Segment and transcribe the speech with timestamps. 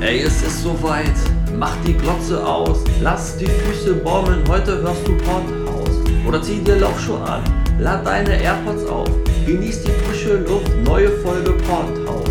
[0.00, 1.12] Ey, es ist soweit.
[1.58, 2.84] Mach die Glotze aus.
[3.02, 4.42] Lass die Füße baumeln.
[4.48, 5.90] Heute hörst du Podhaus.
[6.26, 7.44] Oder zieh dir Laufschuhe an.
[7.78, 9.10] Lad deine AirPods auf.
[9.44, 10.74] Genieß die frische Luft.
[10.84, 12.30] Neue Folge Podhaus.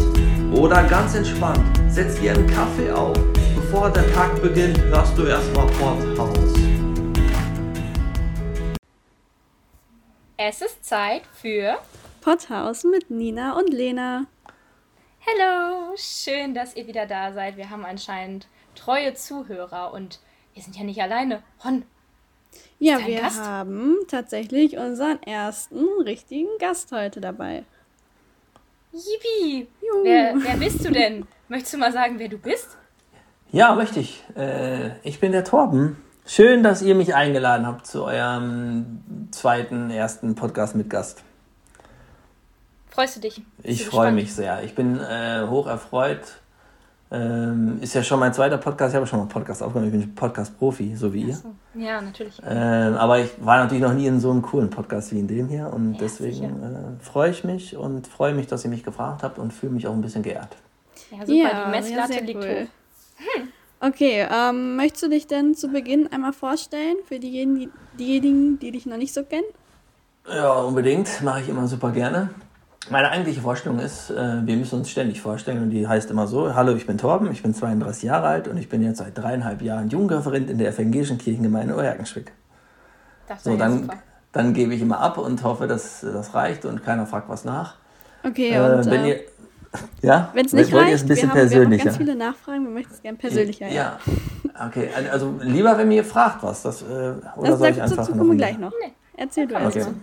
[0.52, 1.62] Oder ganz entspannt.
[1.90, 3.16] Setz dir einen Kaffee auf.
[3.56, 6.54] Bevor der Tag beginnt, hörst du erstmal Podhaus.
[10.38, 11.78] Es ist Zeit für
[12.22, 14.26] Potthaus mit Nina und Lena.
[15.32, 17.58] Hallo, schön, dass ihr wieder da seid.
[17.58, 20.20] Wir haben anscheinend treue Zuhörer und
[20.54, 21.44] wir sind ja nicht alleine.
[21.64, 21.84] Ron,
[22.80, 23.40] Ja, wir Gast?
[23.44, 27.64] haben tatsächlich unseren ersten richtigen Gast heute dabei.
[28.92, 29.68] Yippie!
[30.04, 31.28] Wer, wer bist du denn?
[31.48, 32.78] Möchtest du mal sagen, wer du bist?
[33.52, 34.24] Ja, richtig.
[34.36, 35.98] Äh, ich bin der Torben.
[36.26, 41.24] Schön, dass ihr mich eingeladen habt zu eurem zweiten, ersten Podcast mit Gast.
[42.90, 43.42] Freust du dich?
[43.64, 44.64] Ich freue mich sehr.
[44.64, 46.22] Ich bin äh, hoch erfreut.
[47.12, 48.94] Ähm, ist ja schon mein zweiter Podcast.
[48.94, 49.92] Ich habe schon mal einen Podcast aufgenommen.
[49.94, 51.36] Ich bin Podcast-Profi, so wie ihr.
[51.36, 51.56] So.
[51.74, 52.40] Ja, natürlich.
[52.46, 55.48] Ähm, aber ich war natürlich noch nie in so einem coolen Podcast wie in dem
[55.48, 55.72] hier.
[55.74, 59.40] Und Ja, deswegen äh, freue ich mich und freue mich, dass ihr mich gefragt habt
[59.40, 60.56] und fühle mich auch ein bisschen geehrt.
[61.12, 62.68] Ja, super, die Messlatte liegt hoch.
[63.82, 68.72] Okay, ähm, möchtest du dich denn zu Beginn einmal vorstellen für diejenigen, die, diejenigen, die
[68.72, 69.46] dich noch nicht so kennen?
[70.28, 71.22] Ja, unbedingt.
[71.24, 72.30] Mache ich immer super gerne.
[72.90, 76.56] Meine eigentliche Vorstellung ist, äh, wir müssen uns ständig vorstellen und die heißt immer so,
[76.56, 79.62] hallo, ich bin Torben, ich bin 32 Jahre alt und ich bin jetzt seit dreieinhalb
[79.62, 82.32] Jahren Jugendreferent in der evangelischen Kirchengemeinde Oerkenschwick.
[83.28, 83.94] Das So, ja dann, super.
[84.32, 87.76] dann gebe ich immer ab und hoffe, dass das reicht und keiner fragt was nach.
[88.26, 89.20] Okay, Äh, und wenn äh, ihr,
[90.02, 91.86] ja, wenn es nicht reicht, ein bisschen wir, haben, wir haben persönlicher.
[91.86, 93.68] ganz viele Nachfragen, wir möchten es gerne persönlicher.
[93.68, 94.00] Ja,
[94.66, 94.90] okay.
[95.12, 98.12] Also lieber, wenn mir fragt was, das, äh, oder Das, soll ich dazu einfach dazu
[98.12, 98.72] noch kommen wir gleich noch.
[98.84, 98.94] Nee.
[99.16, 99.64] Erzähl du Okay.
[99.66, 99.86] erst Okay.
[99.86, 99.94] mal.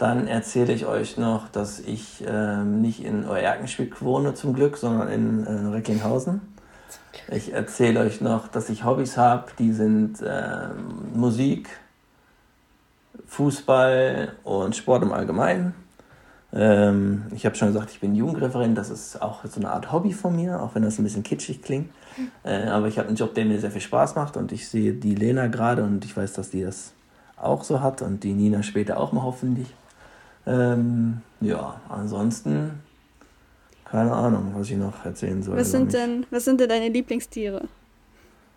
[0.00, 5.08] Dann erzähle ich euch noch, dass ich ähm, nicht in Euerkenschwick wohne zum Glück, sondern
[5.08, 6.40] in äh, Recklinghausen.
[7.30, 11.68] Ich erzähle euch noch, dass ich Hobbys habe, die sind ähm, Musik,
[13.26, 15.74] Fußball und Sport im Allgemeinen.
[16.54, 20.14] Ähm, ich habe schon gesagt, ich bin Jugendreferent, das ist auch so eine Art Hobby
[20.14, 21.90] von mir, auch wenn das ein bisschen kitschig klingt.
[22.42, 24.94] Äh, aber ich habe einen Job, der mir sehr viel Spaß macht und ich sehe
[24.94, 26.94] die Lena gerade und ich weiß, dass die das
[27.36, 29.66] auch so hat und die Nina später auch mal hoffentlich.
[30.46, 32.80] Ähm, ja, ansonsten
[33.90, 35.56] keine Ahnung, was ich noch erzählen soll.
[35.56, 37.62] Was sind, denn, was sind denn deine Lieblingstiere?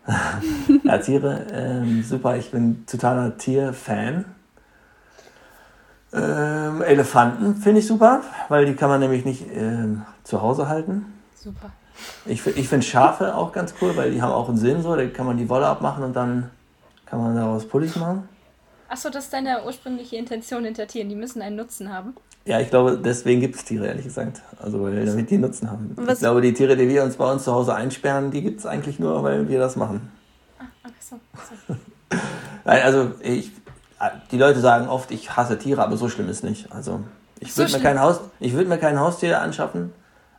[0.84, 4.26] Ja, Tiere, ähm, super, ich bin totaler Tierfan.
[6.12, 11.06] Ähm, Elefanten finde ich super, weil die kann man nämlich nicht ähm, zu Hause halten.
[11.34, 11.70] Super.
[12.26, 15.26] Ich, ich finde Schafe auch ganz cool, weil die haben auch einen Sensor, da kann
[15.26, 16.50] man die Wolle abmachen und dann
[17.06, 18.28] kann man daraus Pullis machen.
[18.88, 21.08] Achso, das ist deine ursprüngliche Intention hinter Tieren.
[21.08, 22.14] Die müssen einen Nutzen haben.
[22.46, 24.42] Ja, ich glaube, deswegen gibt es Tiere, ehrlich gesagt.
[24.60, 25.92] Also, weil damit die Nutzen haben.
[25.96, 28.60] Was- Ich glaube, die Tiere, die wir uns bei uns zu Hause einsperren, die gibt
[28.60, 30.12] es eigentlich nur, weil wir das machen.
[30.58, 31.76] Ach so, ach so.
[32.66, 33.50] Nein, also ich,
[34.30, 36.70] die Leute sagen oft, ich hasse Tiere, aber so schlimm ist nicht.
[36.70, 37.00] Also
[37.40, 37.82] ich So würde mir, schlimm.
[37.82, 39.92] kein Haus, ich würd mir kein Haustier anschaffen,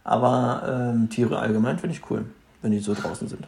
[0.04, 2.26] aber ähm, Tiere allgemein finde ich cool,
[2.62, 3.46] wenn die so draußen sind.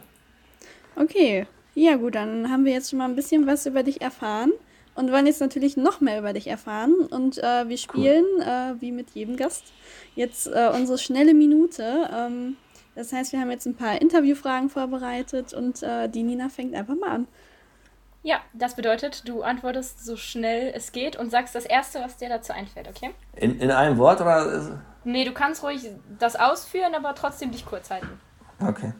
[0.96, 4.50] Okay, ja gut, dann haben wir jetzt schon mal ein bisschen was über dich erfahren
[4.98, 6.94] und wollen jetzt natürlich noch mehr über dich erfahren.
[7.08, 9.72] Und äh, wir spielen, äh, wie mit jedem Gast,
[10.16, 12.10] jetzt äh, unsere schnelle Minute.
[12.12, 12.56] Ähm,
[12.96, 16.96] das heißt, wir haben jetzt ein paar Interviewfragen vorbereitet und äh, die Nina fängt einfach
[16.96, 17.28] mal an.
[18.24, 22.28] Ja, das bedeutet, du antwortest so schnell es geht und sagst das Erste, was dir
[22.28, 23.14] dazu einfällt, okay?
[23.36, 24.82] In, in einem Wort oder?
[25.04, 25.88] Nee, du kannst ruhig
[26.18, 28.20] das ausführen, aber trotzdem dich kurz halten.
[28.60, 28.92] Okay.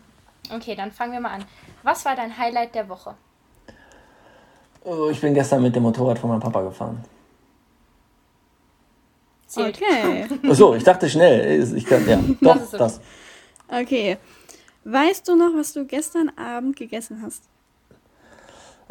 [0.55, 1.45] Okay, dann fangen wir mal an.
[1.83, 3.17] Was war dein Highlight der Woche?
[4.89, 7.05] Oh, ich bin gestern mit dem Motorrad von meinem Papa gefahren.
[9.47, 9.77] Zählt.
[9.77, 11.77] Okay, Achso, ich dachte schnell.
[11.77, 12.79] Ich kann, ja, doch, ist okay.
[12.79, 13.01] das.
[13.69, 14.17] okay.
[14.85, 17.43] Weißt du noch, was du gestern Abend gegessen hast?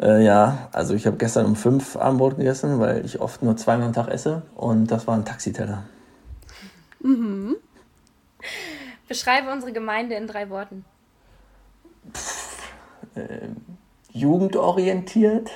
[0.00, 3.88] Äh, ja, also ich habe gestern um fünf Abendbrot gegessen, weil ich oft nur zweimal
[3.88, 5.82] am Tag esse und das war ein Taxiteller.
[9.08, 10.84] Beschreibe unsere Gemeinde in drei Worten.
[14.12, 15.50] jugendorientiert,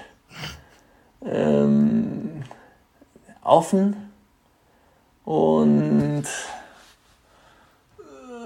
[1.24, 2.42] ähm,
[3.42, 3.96] offen
[5.24, 6.24] und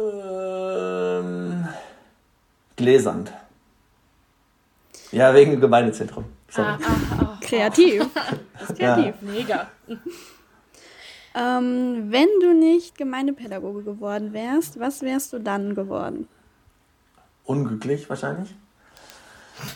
[0.00, 1.69] ähm,
[2.76, 3.32] gläsernd.
[5.12, 6.25] Ja, wegen dem Gemeindezentrum.
[6.49, 6.69] Sorry.
[6.69, 7.38] Ah, ah, ah.
[7.40, 8.06] Kreativ.
[8.58, 8.94] Das ist Ja.
[8.94, 9.14] kreativ.
[9.20, 9.69] Mega.
[11.34, 16.26] Ähm, wenn du nicht Gemeindepädagoge geworden wärst, was wärst du dann geworden?
[17.44, 18.55] Unglücklich wahrscheinlich.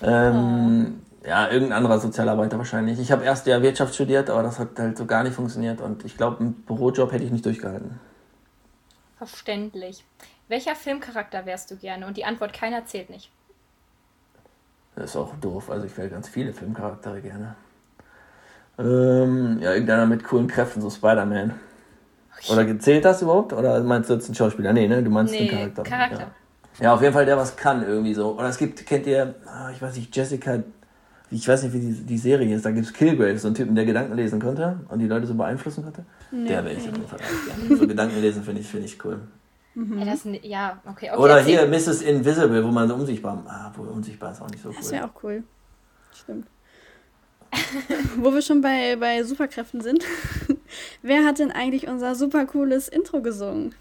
[0.02, 2.99] Ähm, Ja, irgendein anderer Sozialarbeiter wahrscheinlich.
[2.99, 6.05] Ich habe erst ja Wirtschaft studiert, aber das hat halt so gar nicht funktioniert und
[6.05, 8.01] ich glaube, einen Bürojob hätte ich nicht durchgehalten.
[9.19, 10.05] Verständlich.
[10.49, 12.07] Welcher Filmcharakter wärst du gerne?
[12.07, 13.31] Und die Antwort keiner zählt nicht.
[14.97, 15.71] Das ist auch doof.
[15.71, 17.55] Also ich wäre ganz viele Filmcharaktere gerne.
[18.79, 21.53] Ähm, ja, irgendeiner mit coolen Kräften, so Spider-Man.
[22.51, 23.53] Oder zählt das überhaupt?
[23.53, 24.73] Oder meinst du jetzt einen Schauspieler?
[24.73, 25.03] Nee, ne?
[25.03, 25.83] Du meinst Nee, den Charakter.
[25.83, 26.31] Charakter.
[26.79, 26.85] Ja.
[26.85, 28.33] ja, auf jeden Fall der was kann irgendwie so.
[28.37, 30.63] Oder es gibt, kennt ihr, ah, ich weiß nicht, Jessica,
[31.31, 32.65] ich weiß nicht, wie die, die Serie ist.
[32.65, 35.35] Da gibt es Killgrave, so einen Typen, der Gedanken lesen konnte und die Leute so
[35.35, 36.05] beeinflussen konnte.
[36.32, 37.21] der wäre ich auf jeden Fall.
[37.79, 39.21] So Gedanken lesen finde ich, finde ich cool.
[39.75, 41.11] Ja, das, ja, okay.
[41.12, 42.03] okay Oder hier Mrs.
[42.03, 43.43] Invisible, wo man so unsichtbar.
[43.47, 44.93] Ah, wohl unsichtbar ist auch nicht so Das cool.
[44.93, 45.44] wäre auch cool.
[46.12, 46.47] Stimmt.
[48.17, 50.05] Wo wir schon bei, bei Superkräften sind.
[51.03, 53.75] Wer hat denn eigentlich unser super cooles Intro gesungen?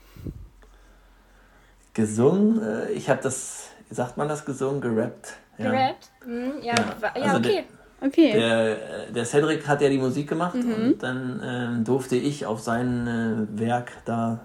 [1.93, 5.33] Gesungen, äh, ich habe das, wie sagt man das, gesungen, gerappt.
[5.59, 5.69] Ja.
[5.71, 6.09] Gerappt?
[6.23, 6.73] Hm, ja,
[7.15, 7.23] Ja.
[7.25, 7.63] Also okay.
[8.01, 8.31] Okay.
[8.31, 8.77] Der,
[9.13, 10.73] der Cedric hat ja die Musik gemacht Mhm.
[10.73, 14.39] und dann ähm, durfte ich auf sein äh, Werk da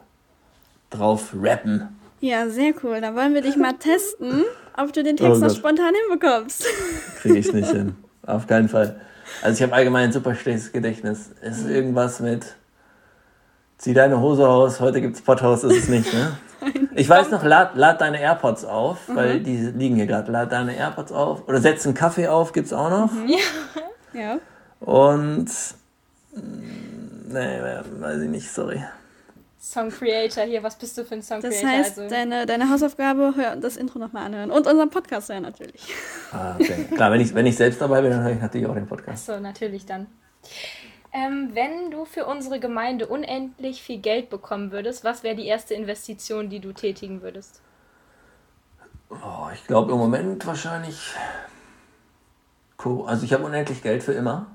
[0.90, 1.88] drauf rappen.
[2.20, 3.00] Ja, sehr cool.
[3.00, 4.44] Da wollen wir dich mal testen,
[4.76, 6.66] ob du den Text Oh noch spontan hinbekommst.
[7.20, 7.94] Kriege ich nicht hin.
[8.26, 9.00] Auf keinen Fall.
[9.42, 11.30] Also ich habe allgemein ein super schlechtes Gedächtnis.
[11.40, 12.56] Es ist irgendwas mit
[13.78, 16.36] zieh deine Hose aus, heute gibt's Pothaus, ist es nicht, ne?
[16.96, 20.32] Ich weiß noch, lad, lad deine AirPods auf, weil die liegen hier gerade.
[20.32, 23.10] Lad deine AirPods auf oder setz einen Kaffee auf, gibt's auch noch.
[24.14, 24.38] Ja.
[24.78, 25.50] Und
[26.34, 26.40] mh,
[27.28, 27.60] nee,
[27.98, 28.82] weiß ich nicht, sorry.
[29.60, 31.70] Song Creator hier, was bist du für ein Song Das Creator?
[31.78, 34.52] heißt, also, deine, deine Hausaufgabe, hör das Intro nochmal anhören.
[34.52, 35.82] Und unseren Podcast ja natürlich.
[36.32, 36.84] Ah, okay.
[36.94, 39.28] Klar, wenn ich, wenn ich selbst dabei bin, dann höre ich natürlich auch den Podcast.
[39.28, 40.06] Achso, natürlich dann.
[41.14, 45.72] Ähm, wenn du für unsere Gemeinde unendlich viel Geld bekommen würdest, was wäre die erste
[45.74, 47.60] Investition, die du tätigen würdest?
[49.10, 51.14] Oh, ich glaube im Moment wahrscheinlich.
[53.06, 54.46] Also ich habe unendlich Geld für immer.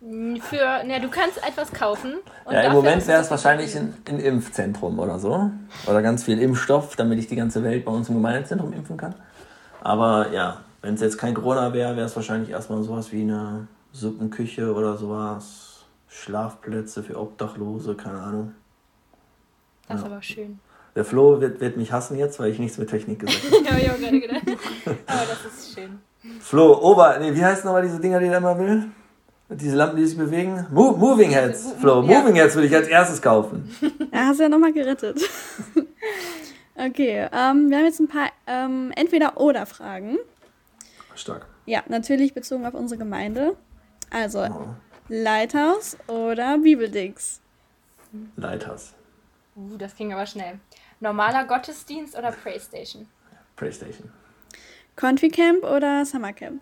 [0.00, 2.16] Hm, Für, ne, du kannst etwas kaufen.
[2.50, 5.50] Ja, im Moment wäre es wahrscheinlich ein, ein Impfzentrum oder so.
[5.86, 9.14] Oder ganz viel Impfstoff, damit ich die ganze Welt bei uns im Gemeindezentrum impfen kann.
[9.80, 13.66] Aber ja, wenn es jetzt kein Corona wäre, wäre es wahrscheinlich erstmal sowas wie eine
[13.92, 15.63] Suppenküche oder sowas.
[16.14, 18.54] Schlafplätze für Obdachlose, keine Ahnung.
[19.88, 20.12] Das ist Ja.
[20.12, 20.60] aber schön.
[20.94, 23.64] Der Flo wird, wird mich hassen jetzt, weil ich nichts mit Technik gesagt habe.
[23.64, 24.42] ja, ich auch gerade gedacht.
[25.06, 25.98] Aber das ist schön.
[26.40, 28.84] Flo, Ober, nee, wie heißen nochmal diese Dinger, die er immer will?
[29.50, 30.66] Diese Lampen, die sich bewegen?
[30.70, 32.02] Mo Moving Heads, Flo.
[32.02, 32.20] Ja.
[32.20, 33.68] Moving Heads würde ich als erstes kaufen.
[34.12, 35.20] Ja, hast du ja nochmal gerettet.
[36.76, 40.18] okay, ähm, wir haben jetzt ein paar ähm, Entweder-Oder-Fragen.
[41.14, 41.46] Stark.
[41.66, 43.54] Ja, natürlich bezogen auf unsere Gemeinde.
[44.10, 44.66] Also, Oh,
[45.08, 47.40] Lighthouse oder Bibeldings?
[48.36, 48.94] Lighthouse.
[49.56, 50.58] Uh, das ging aber schnell.
[51.00, 53.08] Normaler Gottesdienst oder Playstation?
[53.56, 54.10] Playstation.
[54.96, 56.60] Country Camp oder Summer Camp?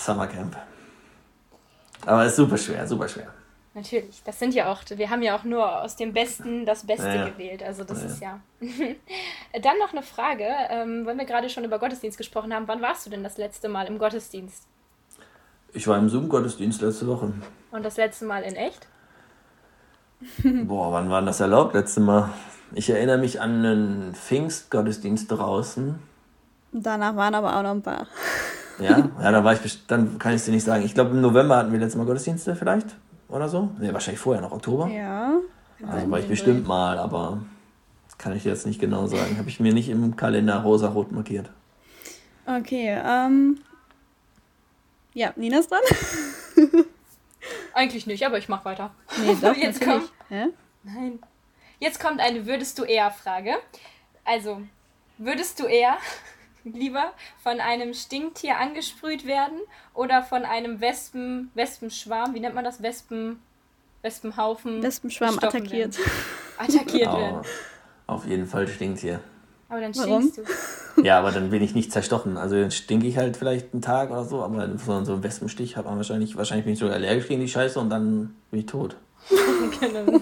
[0.00, 0.56] Summercamp.
[2.06, 3.32] Aber ist super schwer, super schwer.
[3.82, 4.22] Natürlich.
[4.24, 7.14] Das sind ja auch, wir haben ja auch nur aus dem Besten das Beste Ja,
[7.14, 7.28] ja.
[7.28, 7.62] gewählt.
[7.62, 8.40] Also das Ja, ist ja.
[9.62, 12.68] Dann noch eine Frage, ähm, weil wir gerade schon über Gottesdienst gesprochen haben.
[12.68, 14.64] Wann warst du denn das letzte Mal im Gottesdienst?
[15.72, 17.32] Ich war im Zoom-Gottesdienst letzte Woche.
[17.70, 18.86] Und das letzte Mal in echt?
[20.66, 22.30] Boah, wann war denn das erlaubt letzte Mal?
[22.74, 25.98] Ich erinnere mich an einen Pfingstgottesdienst draußen.
[26.72, 28.06] Danach waren aber auch noch ein paar.
[28.78, 30.84] Ja, ja, da war ich, dann kann ich es dir nicht sagen.
[30.84, 32.96] Ich glaube, im November hatten wir letztes Mal Gottesdienste vielleicht
[33.30, 33.70] oder so.
[33.78, 34.88] Ne, wahrscheinlich vorher noch, Oktober.
[34.88, 35.34] Ja.
[35.86, 37.42] Also war ich bestimmt mal, aber
[38.06, 39.38] das kann ich jetzt nicht genau sagen.
[39.38, 41.50] Habe ich mir nicht im Kalender rosa-rot markiert.
[42.46, 43.58] Okay, ähm.
[45.14, 45.80] Ja, Nina ist dran?
[47.74, 48.90] Eigentlich nicht, aber ich mach weiter.
[49.20, 50.10] Nee, doch, Jetzt natürlich.
[50.28, 50.36] komm.
[50.36, 50.46] Hä?
[50.82, 51.18] Nein.
[51.78, 53.54] Jetzt kommt eine Würdest du eher Frage.
[54.24, 54.60] Also,
[55.18, 55.96] würdest du eher
[56.74, 57.12] lieber
[57.42, 59.58] von einem Stinktier angesprüht werden
[59.94, 62.82] oder von einem Wespen, Wespenschwarm, wie nennt man das?
[62.82, 63.40] Wespen,
[64.02, 64.82] Wespenhaufen.
[64.82, 65.98] Wespenschwarm attackiert.
[65.98, 66.10] Werden.
[66.58, 67.40] Attackiert Oh, werden.
[68.06, 69.20] auf jeden Fall stinkt hier.
[69.68, 70.28] Aber dann Warum?
[70.28, 70.38] stinkst
[70.96, 71.02] du.
[71.02, 72.36] Ja, aber dann bin ich nicht zerstochen.
[72.36, 75.76] Also dann stinke ich halt vielleicht einen Tag oder so, aber so, so einen Wespenstich
[75.76, 78.66] hat man wahrscheinlich, wahrscheinlich bin ich sogar allergisch gegen die Scheiße und dann bin ich
[78.66, 78.96] tot.
[79.78, 80.20] Genau.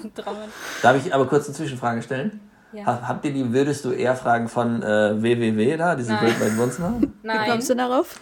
[0.83, 2.41] Darf ich aber kurz eine Zwischenfrage stellen?
[2.73, 2.85] Ja.
[2.85, 6.25] Ha- Habt ihr die Würdest du eher Fragen von äh, WWW da, diese Nein.
[6.27, 6.95] World Wide Wohnzimmer?
[7.01, 7.51] Wie Nein.
[7.51, 8.21] kommst du darauf?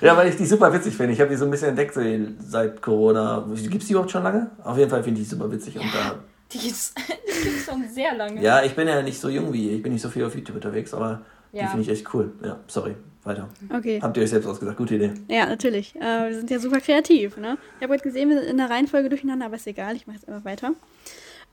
[0.00, 1.12] Ja, weil ich die super witzig finde.
[1.12, 1.98] Ich habe die so ein bisschen entdeckt
[2.46, 3.44] seit Corona.
[3.54, 4.50] Gibt's die überhaupt schon lange?
[4.62, 5.76] Auf jeden Fall finde ich die super witzig.
[5.76, 6.16] Und da,
[6.52, 6.94] Die gibt's,
[7.28, 8.40] die gibt's schon sehr lange.
[8.42, 9.76] ja, ich bin ja nicht so jung wie ihr.
[9.76, 11.22] Ich bin nicht so viel auf YouTube unterwegs, aber
[11.52, 11.66] die Ja.
[11.68, 12.32] finde ich echt cool.
[12.44, 12.94] Ja, sorry.
[13.24, 13.48] Weiter.
[13.74, 14.00] Okay.
[14.02, 14.76] Habt ihr euch selbst ausgesagt?
[14.76, 15.14] Gute Idee.
[15.28, 15.96] Ja, natürlich.
[15.96, 17.56] Äh, wir sind ja super kreativ, ne?
[17.78, 20.16] Ich habe heute gesehen, wir sind in der Reihenfolge durcheinander, aber ist egal, ich mache
[20.18, 20.72] jetzt immer weiter.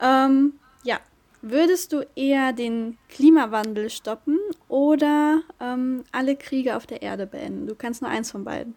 [0.02, 0.98] Ähm, ja.
[1.42, 7.66] Würdest du eher den Klimawandel stoppen oder ähm, alle Kriege auf der Erde beenden?
[7.66, 8.76] Du kannst nur eins von beiden.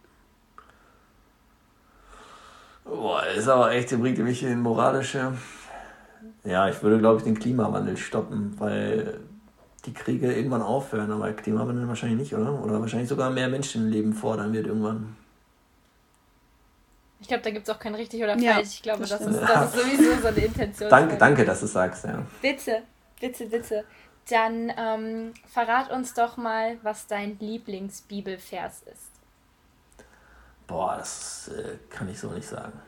[2.85, 5.35] Boah, ist aber echt, der bringt mich in moralische.
[6.45, 9.21] Ja, ich würde, glaube ich, den Klimawandel stoppen, weil
[9.85, 12.63] die Kriege irgendwann aufhören, aber Klimawandel wahrscheinlich nicht, oder?
[12.63, 15.17] Oder wahrscheinlich sogar mehr Menschenleben fordern wird irgendwann.
[17.25, 18.45] Ich glaube, da gibt es auch kein richtig oder falsch.
[18.45, 20.91] Ja, ich glaube, das das, ist, das ist sowieso so eine Intention.
[20.91, 22.23] Danke, danke, dass du es sagst, ja.
[22.43, 22.83] Bitte,
[23.19, 23.85] bitte, bitte.
[24.29, 29.11] Dann ähm, verrat uns doch mal, was dein Lieblingsbibelvers ist.
[30.67, 32.79] Boah, das äh, kann ich so nicht sagen.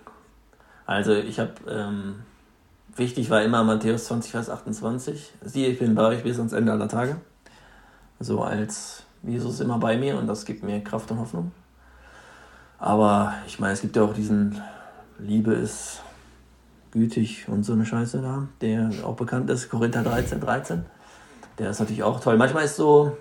[0.85, 2.23] Also ich habe, ähm,
[2.95, 5.33] wichtig war immer Matthäus 20, Vers 28.
[5.41, 7.17] Siehe, ich bin bei euch bis ans Ende aller Tage.
[8.21, 11.53] So als Jesus immer bei mir und das gibt mir Kraft und Hoffnung.
[12.79, 14.61] Aber ich meine, es gibt ja auch diesen
[15.19, 16.03] Liebe ist
[16.91, 20.85] gütig und so eine Scheiße da, der auch bekannt ist, Korinther 13, 13.
[21.59, 22.37] Der ist natürlich auch toll.
[22.37, 23.17] Manchmal ist so,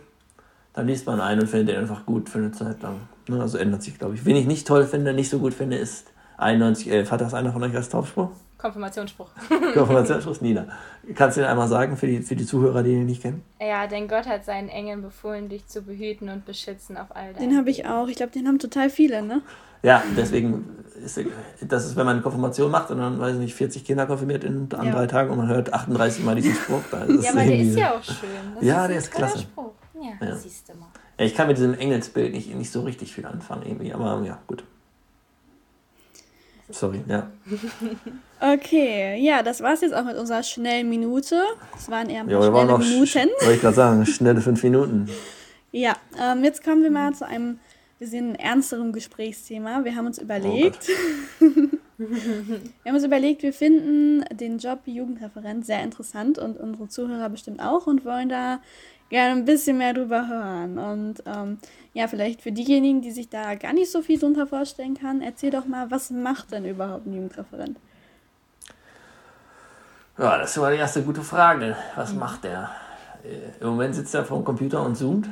[0.74, 3.02] dann liest man einen und findet den einfach gut für eine Zeit lang.
[3.28, 4.26] Ne, Also ändert sich, glaube ich.
[4.26, 6.08] Wen ich nicht toll finde, nicht so gut finde, ist
[6.38, 7.12] 9111.
[7.12, 8.32] Hat das einer von euch als Taufspruch?
[8.66, 9.30] Konfirmationsspruch.
[9.74, 10.66] Konfirmationsspruch Nina.
[11.14, 13.44] Kannst du den einmal sagen für die, für die Zuhörer, die ihn nicht kennen?
[13.62, 17.50] ja, denn Gott hat seinen Engeln befohlen, dich zu behüten und beschützen auf all deinen
[17.50, 18.08] Den habe ich auch.
[18.08, 19.42] Ich glaube, den haben total viele, ne?
[19.84, 20.66] Ja, deswegen
[21.04, 21.20] ist
[21.62, 24.44] das ist, wenn man eine Konfirmation macht und dann, weiß ich nicht, 40 Kinder konfirmiert
[24.44, 24.94] in, an Ja.
[24.94, 26.82] drei Tagen und man hört 38 Mal diesen Spruch.
[26.90, 28.16] Da ist Ja, aber der ist ja auch schön.
[28.56, 29.40] Das Ja, ein der ist klasse.
[29.40, 29.74] Spruch.
[29.94, 30.36] Ja, Ja.
[30.36, 30.88] siehst du mal.
[31.18, 34.64] Ich kann mit diesem Engelsbild nicht, nicht so richtig viel anfangen, irgendwie, aber ja, gut.
[36.70, 37.30] Sorry, ja.
[38.42, 41.42] Okay, ja, das war's jetzt auch mit unserer schnellen Minute.
[41.72, 43.30] Das waren eher ein Ja, paar wir waren schnelle noch, Minuten.
[43.40, 45.10] wollte ich gerade sagen, schnelle fünf Minuten.
[45.72, 47.60] Ja, ähm, jetzt kommen wir mal zu einem
[48.00, 49.84] bisschen ernsterem Gesprächsthema.
[49.84, 50.88] Wir haben uns überlegt,
[51.98, 52.08] wir
[52.86, 57.88] haben uns überlegt, wir finden den Job Jugendreferent sehr interessant und unsere Zuhörer bestimmt auch
[57.88, 58.60] und wollen da
[59.10, 60.78] gerne ein bisschen mehr drüber hören.
[60.78, 61.58] Und ähm,
[61.94, 65.52] ja, vielleicht für diejenigen, die sich da gar nicht so viel drunter vorstellen kann, erzähl
[65.52, 67.78] doch mal, was macht denn überhaupt ein Jugendreferent?
[70.18, 71.76] Ja, das ist mal die erste gute Frage.
[71.96, 72.70] Was macht der?
[73.24, 75.28] Äh, Im Moment sitzt er vor dem Computer und zoomt.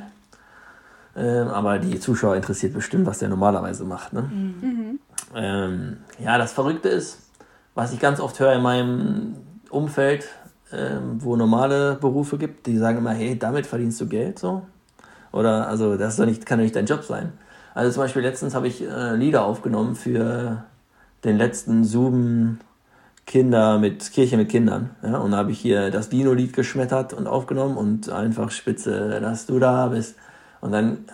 [1.16, 4.12] Ähm, aber die Zuschauer interessiert bestimmt, was der normalerweise macht.
[4.12, 4.98] Ne?
[5.34, 7.30] Ähm, ja, das Verrückte ist,
[7.74, 9.36] was ich ganz oft höre in meinem
[9.70, 10.28] Umfeld,
[10.76, 14.62] ähm, wo normale Berufe gibt, die sagen immer, hey, damit verdienst du Geld so.
[15.32, 17.32] Oder also das doch nicht, kann doch nicht dein Job sein.
[17.74, 20.64] Also zum Beispiel letztens habe ich äh, Lieder aufgenommen für
[21.24, 22.58] den letzten Zoom
[23.26, 24.90] Kinder mit Kirche mit Kindern.
[25.02, 25.18] Ja?
[25.18, 29.58] Und da habe ich hier das Dino-Lied geschmettert und aufgenommen und einfach spitze, dass du
[29.58, 30.16] da bist.
[30.60, 31.04] Und dann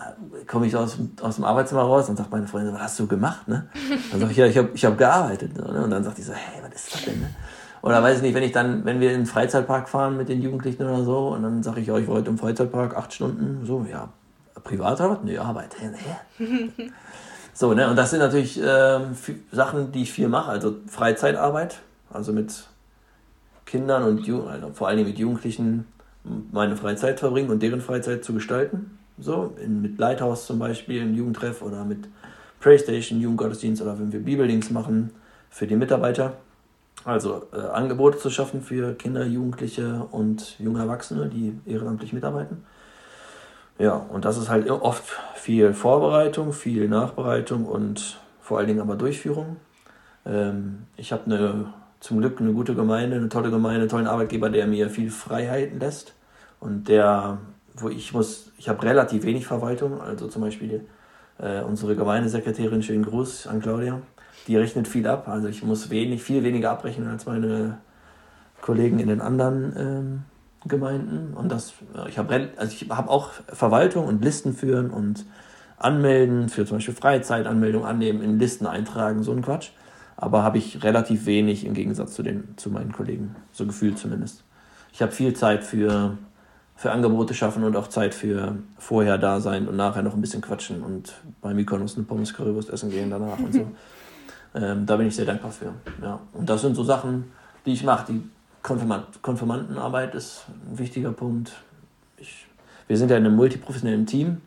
[0.47, 3.47] komme ich aus, aus dem Arbeitszimmer raus und sagt meine Freundin, was hast du gemacht?
[3.47, 3.67] Ne?
[4.11, 5.57] Dann sage ich, ja, ich habe ich hab gearbeitet.
[5.57, 5.83] Ne?
[5.83, 7.19] Und dann sagt die so, hey, was ist das denn?
[7.19, 7.29] Ne?
[7.81, 10.41] Oder weiß ich nicht, wenn ich dann, wenn wir in den Freizeitpark fahren mit den
[10.41, 13.65] Jugendlichen oder so, und dann sage ich, ja, ich war heute im Freizeitpark acht Stunden,
[13.65, 14.09] so, ja,
[14.63, 15.19] privat oder was?
[15.23, 15.75] Nee, Arbeit.
[17.53, 19.15] So, ne, und das sind natürlich ähm,
[19.51, 22.65] Sachen, die ich viel mache, also Freizeitarbeit, also mit
[23.65, 25.85] Kindern und Ju also vor allem mit Jugendlichen
[26.51, 28.97] meine Freizeit verbringen und deren Freizeit zu gestalten.
[29.19, 32.07] So, in, mit Lighthouse zum Beispiel, im Jugendtreff oder mit
[32.59, 35.11] Playstation, Jugendgottesdienst oder wenn wir Bibeldienst machen
[35.49, 36.33] für die Mitarbeiter.
[37.03, 42.63] Also äh, Angebote zu schaffen für Kinder, Jugendliche und junge Erwachsene, die ehrenamtlich mitarbeiten.
[43.79, 45.03] Ja, und das ist halt oft
[45.35, 49.57] viel Vorbereitung, viel Nachbereitung und vor allen Dingen aber Durchführung.
[50.25, 54.51] Ähm, ich habe eine, zum Glück eine gute Gemeinde, eine tolle Gemeinde, einen tollen Arbeitgeber,
[54.51, 56.13] der mir viel Freiheiten lässt
[56.59, 57.39] und der,
[57.73, 60.85] wo ich muss, ich habe relativ wenig Verwaltung, also zum Beispiel
[61.39, 64.01] äh, unsere Gemeindesekretärin, schönen Gruß an Claudia,
[64.47, 67.77] die rechnet viel ab, also ich muss wenig, viel weniger abrechnen als meine
[68.61, 70.23] Kollegen in den anderen ähm,
[70.67, 71.73] Gemeinden und das,
[72.07, 75.25] ich habe also habe auch Verwaltung und Listen führen und
[75.77, 79.69] anmelden für zum Beispiel Freizeitanmeldung annehmen, in Listen eintragen, so ein Quatsch.
[80.17, 84.43] Aber habe ich relativ wenig im Gegensatz zu den zu meinen Kollegen, so gefühlt zumindest.
[84.93, 86.17] Ich habe viel Zeit für
[86.75, 90.41] für Angebote schaffen und auch Zeit für vorher da sein und nachher noch ein bisschen
[90.41, 93.67] quatschen und bei Mykonos eine Pommes Currywurst essen gehen danach und so.
[94.53, 95.73] Ähm, da bin ich sehr dankbar für.
[96.01, 96.19] Ja.
[96.33, 97.31] Und das sind so Sachen,
[97.65, 98.11] die ich mache.
[98.11, 98.21] Die
[98.61, 101.53] Konfirmand Konfirmandenarbeit ist ein wichtiger Punkt.
[102.17, 102.45] Ich,
[102.87, 104.41] wir sind ja in einem multiprofessionellen Team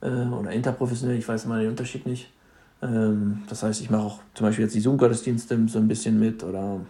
[0.00, 2.30] äh, oder interprofessionell, ich weiß mal den Unterschied nicht.
[2.82, 6.42] Ähm, das heißt, ich mache auch zum Beispiel jetzt die Zoom-Gottesdienste so ein bisschen mit
[6.44, 6.80] oder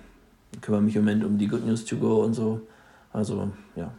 [0.60, 2.60] kümmere mich im Moment um die Good News to Go und so.
[3.12, 3.90] Also ja,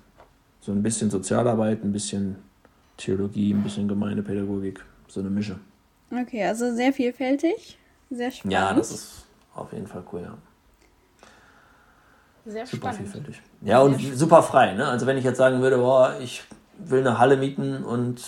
[0.62, 2.36] so ein bisschen Sozialarbeit, ein bisschen
[2.98, 5.60] Theologie, ein bisschen Gemeindepädagogik, so eine Mische.
[6.12, 7.78] Okay, also sehr vielfältig,
[8.12, 8.54] sehr spannend.
[8.54, 9.26] Ja, das ist
[9.56, 10.34] auf jeden Fall cool, ja.
[12.46, 13.12] Sehr Super spannend.
[13.12, 13.42] vielfältig.
[13.62, 14.88] Ja, und Sehr super frei, ne?
[14.88, 16.44] Also wenn ich jetzt sagen würde, boah, ich
[16.80, 18.24] will eine Halle mieten und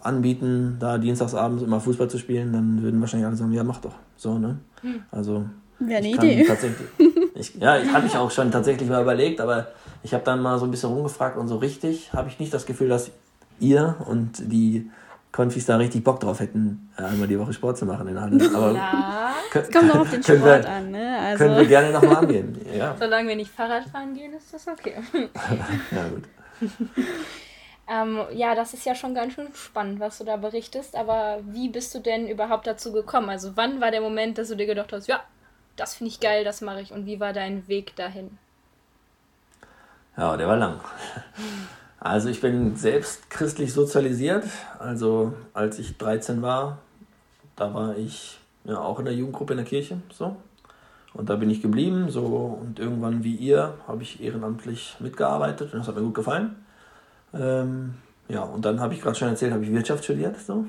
[0.00, 3.94] anbieten, da dienstagsabends immer Fußball zu spielen, dann würden wahrscheinlich alle sagen, ja, mach doch.
[4.16, 4.58] So, ne?
[4.82, 5.02] Hm.
[5.10, 5.46] Also.
[5.78, 6.44] Wäre eine Idee.
[6.44, 6.88] Tatsächlich,
[7.34, 9.66] ich, ja, ich habe mich auch schon tatsächlich mal überlegt, aber
[10.02, 12.64] ich habe dann mal so ein bisschen rumgefragt und so richtig habe ich nicht das
[12.64, 13.10] Gefühl, dass
[13.58, 14.90] ihr und die
[15.32, 18.50] Konfis da richtig Bock drauf hätten, einmal die Woche Sport zu machen in der Halle.
[18.54, 21.18] Aber Ja, kö- Kommt auch auf den können Sport wir, an, ne?
[21.18, 22.60] Also, Können wir gerne nochmal angehen.
[22.76, 24.94] Ja, solange wir nicht Fahrrad fahren gehen, ist das okay.
[25.90, 26.24] ja gut.
[27.88, 30.96] Ähm, ja, das ist ja schon ganz schön spannend, was du da berichtest.
[30.96, 33.30] Aber wie bist du denn überhaupt dazu gekommen?
[33.30, 35.22] Also wann war der Moment, dass du dir gedacht hast, ja,
[35.76, 36.90] das finde ich geil, das mache ich.
[36.92, 38.38] Und wie war dein Weg dahin?
[40.16, 40.80] Ja, der war lang.
[42.00, 44.44] Also ich bin selbst christlich sozialisiert.
[44.80, 46.78] Also als ich 13 war,
[47.54, 49.98] da war ich ja auch in der Jugendgruppe in der Kirche.
[50.12, 50.36] So.
[51.14, 52.10] Und da bin ich geblieben.
[52.10, 52.58] So.
[52.60, 56.56] Und irgendwann wie ihr habe ich ehrenamtlich mitgearbeitet und das hat mir gut gefallen.
[57.32, 57.94] Ähm,
[58.28, 60.36] ja, und dann habe ich gerade schon erzählt, habe ich Wirtschaft studiert.
[60.38, 60.66] So.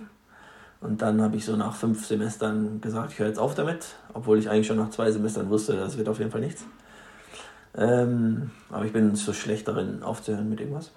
[0.80, 4.38] Und dann habe ich so nach fünf Semestern gesagt, ich höre jetzt auf damit, obwohl
[4.38, 6.66] ich eigentlich schon nach zwei Semestern wusste, das wird auf jeden Fall nichts.
[7.76, 10.92] Ähm, aber ich bin so schlecht darin, aufzuhören mit irgendwas.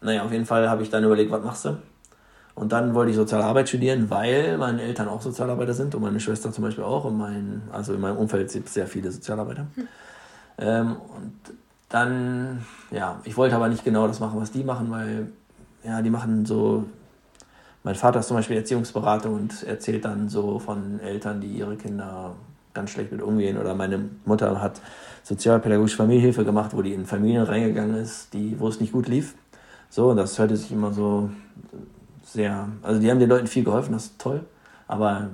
[0.00, 1.78] Naja, auf jeden Fall habe ich dann überlegt, was machst du?
[2.54, 6.20] Und dann wollte ich Soziale Arbeit studieren, weil meine Eltern auch Sozialarbeiter sind und meine
[6.20, 7.04] Schwester zum Beispiel auch.
[7.04, 9.66] Und mein, also in meinem Umfeld gibt es sehr viele Sozialarbeiter.
[10.58, 11.32] Ähm, und
[11.88, 15.28] dann, ja, ich wollte aber nicht genau das machen, was die machen, weil,
[15.82, 16.84] ja, die machen so.
[17.82, 22.34] Mein Vater ist zum Beispiel Erziehungsberatung und erzählt dann so von Eltern, die ihre Kinder
[22.72, 23.58] ganz schlecht mit umgehen.
[23.58, 24.80] Oder meine Mutter hat
[25.22, 29.34] sozialpädagogische Familienhilfe gemacht, wo die in Familien reingegangen ist, die, wo es nicht gut lief.
[29.90, 31.30] So, und das hörte sich immer so
[32.24, 34.44] sehr, also die haben den Leuten viel geholfen, das ist toll,
[34.88, 35.28] aber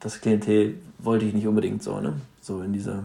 [0.00, 2.14] das Klientel wollte ich nicht unbedingt so, ne?
[2.40, 3.04] So in dieser,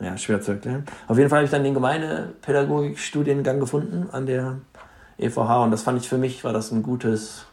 [0.00, 0.84] ja, schwer zu erklären.
[1.08, 4.58] Auf jeden Fall habe ich dann den Gemeindepädagogik-Studiengang gefunden an der
[5.18, 7.46] EVH und das fand ich für mich, war das ein gutes,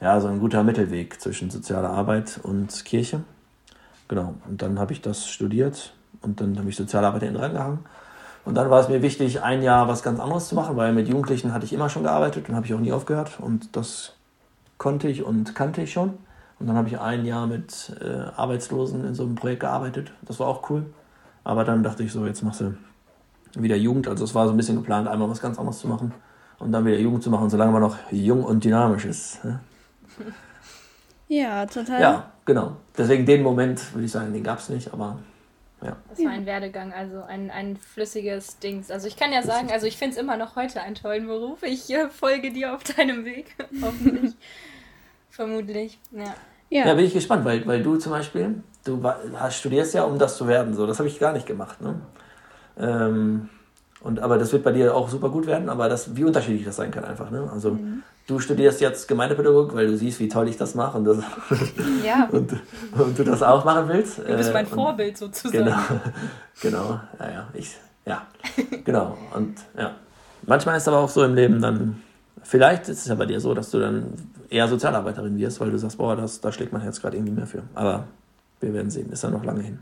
[0.00, 3.22] ja, so ein guter Mittelweg zwischen sozialer Arbeit und Kirche.
[4.08, 7.80] Genau, und dann habe ich das studiert und dann habe ich Sozialarbeit hinten rangehangen.
[8.44, 11.08] Und dann war es mir wichtig, ein Jahr was ganz anderes zu machen, weil mit
[11.08, 13.38] Jugendlichen hatte ich immer schon gearbeitet und habe ich auch nie aufgehört.
[13.40, 14.14] Und das
[14.78, 16.18] konnte ich und kannte ich schon.
[16.58, 20.12] Und dann habe ich ein Jahr mit äh, Arbeitslosen in so einem Projekt gearbeitet.
[20.22, 20.86] Das war auch cool.
[21.44, 22.74] Aber dann dachte ich so, jetzt machst du
[23.54, 24.08] wieder Jugend.
[24.08, 26.12] Also es war so ein bisschen geplant, einmal was ganz anderes zu machen
[26.58, 29.44] und dann wieder Jugend zu machen, solange man noch jung und dynamisch ist.
[29.44, 29.60] ne?
[31.28, 32.00] ja, total.
[32.00, 32.76] Ja, genau.
[32.96, 35.18] Deswegen den Moment, würde ich sagen, den gab es nicht, aber
[35.82, 35.96] ja.
[36.08, 38.90] Das war ein Werdegang, also ein, ein flüssiges Dings.
[38.90, 41.62] Also ich kann ja sagen, also ich finde es immer noch heute einen tollen Beruf.
[41.62, 44.34] Ich äh, folge dir auf deinem Weg, hoffentlich.
[45.30, 46.34] Vermutlich, ja.
[46.70, 49.02] Ja, Ja, bin ich gespannt, weil, weil du zum Beispiel, du
[49.34, 50.74] hast, studierst ja, um das zu werden.
[50.74, 51.80] So, das habe ich gar nicht gemacht.
[51.82, 52.00] Ne?
[52.78, 53.48] Ähm,
[54.02, 56.76] und, aber das wird bei dir auch super gut werden, aber das, wie unterschiedlich das
[56.76, 57.30] sein kann einfach.
[57.30, 57.48] Ne?
[57.52, 57.78] Also
[58.26, 61.18] du studierst jetzt Gemeindepädagogik, weil du siehst, wie toll ich das mache und, das,
[62.04, 62.52] Ja, und,
[62.98, 64.18] und du das auch machen willst.
[64.18, 65.64] du bist mein und, Vorbild sozusagen.
[65.64, 65.76] Genau,
[66.60, 68.26] genau, ja, ja, ich, ja,
[68.84, 69.16] genau.
[69.34, 69.94] Und ja,
[70.46, 72.02] manchmal ist aber auch so im Leben dann,
[72.42, 74.14] vielleicht ist es ja bei dir so, dass du dann
[74.50, 77.46] eher Sozialarbeiterin wirst, weil du sagst, boah, das, da schlägt mein Herz gerade irgendwie mehr
[77.46, 77.62] für.
[77.74, 78.04] Aber
[78.60, 79.78] wir werden sehen, ist ja noch lange hin.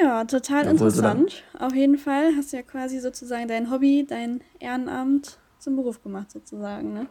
[0.00, 1.44] Ja total Obwohl interessant.
[1.58, 6.30] Auf jeden Fall hast du ja quasi sozusagen dein Hobby, dein Ehrenamt zum Beruf gemacht,
[6.30, 7.06] sozusagen, ne?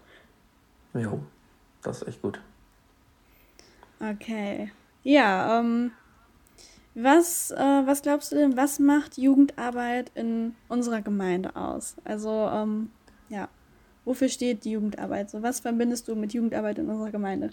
[0.93, 1.24] Jo,
[1.82, 2.39] das ist echt gut.
[4.00, 4.72] Okay.
[5.04, 5.91] Ja, ähm,
[6.96, 11.96] was, äh, was glaubst du denn, was macht Jugendarbeit in unserer Gemeinde aus?
[12.04, 12.91] Also, ähm,
[13.30, 13.50] ja,
[14.06, 15.30] wofür steht die Jugendarbeit?
[15.30, 17.50] So, was verbindest du mit Jugendarbeit in unserer Gemeinde?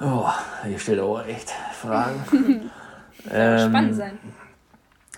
[0.00, 0.28] Oh,
[0.68, 2.70] ihr stellt auch echt Fragen.
[3.30, 4.18] Ähm, Spannend sein.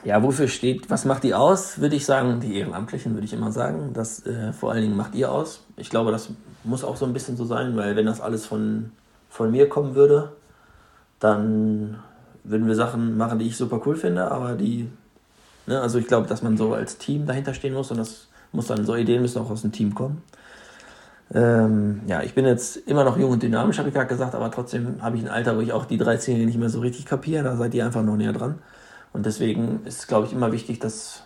[0.02, 1.78] Ja, wofür steht, was macht die aus?
[1.78, 3.90] Würde ich sagen, die Ehrenamtlichen, würde ich immer sagen.
[3.92, 5.62] Das äh, vor allen Dingen macht ihr aus.
[5.76, 6.30] Ich glaube, das
[6.64, 8.92] muss auch so ein bisschen so sein, weil wenn das alles von,
[9.28, 10.32] von mir kommen würde,
[11.18, 11.98] dann
[12.44, 14.88] würden wir Sachen machen, die ich super cool finde, aber die,
[15.66, 18.66] ne, also ich glaube, dass man so als Team dahinter stehen muss und das muss
[18.66, 20.22] dann, so Ideen müssen auch aus dem Team kommen.
[21.33, 24.51] Ähm, ja, ich bin jetzt immer noch jung und dynamisch, habe ich gerade gesagt, aber
[24.51, 27.45] trotzdem habe ich ein Alter, wo ich auch die 13-Jährigen nicht mehr so richtig kapiere,
[27.45, 28.59] da seid ihr einfach noch näher dran.
[29.12, 31.23] Und deswegen ist es, glaube ich, immer wichtig, dass,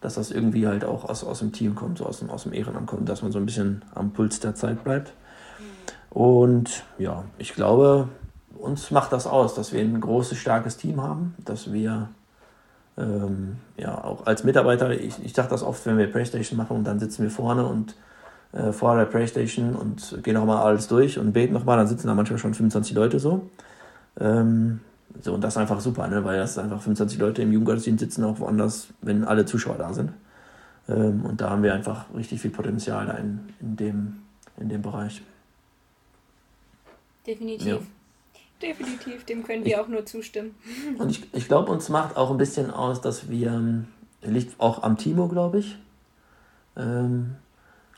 [0.00, 2.52] dass das irgendwie halt auch aus, aus dem Team kommt, so aus dem, aus dem
[2.52, 5.12] Ehrenamt kommt, dass man so ein bisschen am Puls der Zeit bleibt.
[6.10, 8.08] Und ja, ich glaube,
[8.56, 12.08] uns macht das aus, dass wir ein großes, starkes Team haben, dass wir
[12.96, 16.84] ähm, ja auch als Mitarbeiter, ich, ich sage das oft, wenn wir Playstation machen und
[16.84, 17.96] dann sitzen wir vorne und
[18.54, 22.14] äh, vor der Playstation und gehen nochmal alles durch und beten nochmal, dann sitzen da
[22.14, 23.50] manchmal schon 25 Leute so.
[24.20, 24.80] Ähm,
[25.20, 26.24] so, und das ist einfach super, ne?
[26.24, 30.12] weil das einfach 25 Leute im Jugendgottesdienst sitzen, auch woanders, wenn alle Zuschauer da sind.
[30.88, 34.16] Ähm, und da haben wir einfach richtig viel Potenzial da in, in, dem,
[34.58, 35.22] in dem Bereich.
[37.26, 37.66] Definitiv.
[37.66, 37.78] Ja.
[38.62, 40.54] Definitiv, dem können wir ich, auch nur zustimmen.
[40.98, 43.88] Und ich, ich glaube, uns macht auch ein bisschen aus, dass wir, ähm,
[44.22, 45.76] liegt auch am Timo, glaube ich,
[46.76, 47.34] ähm,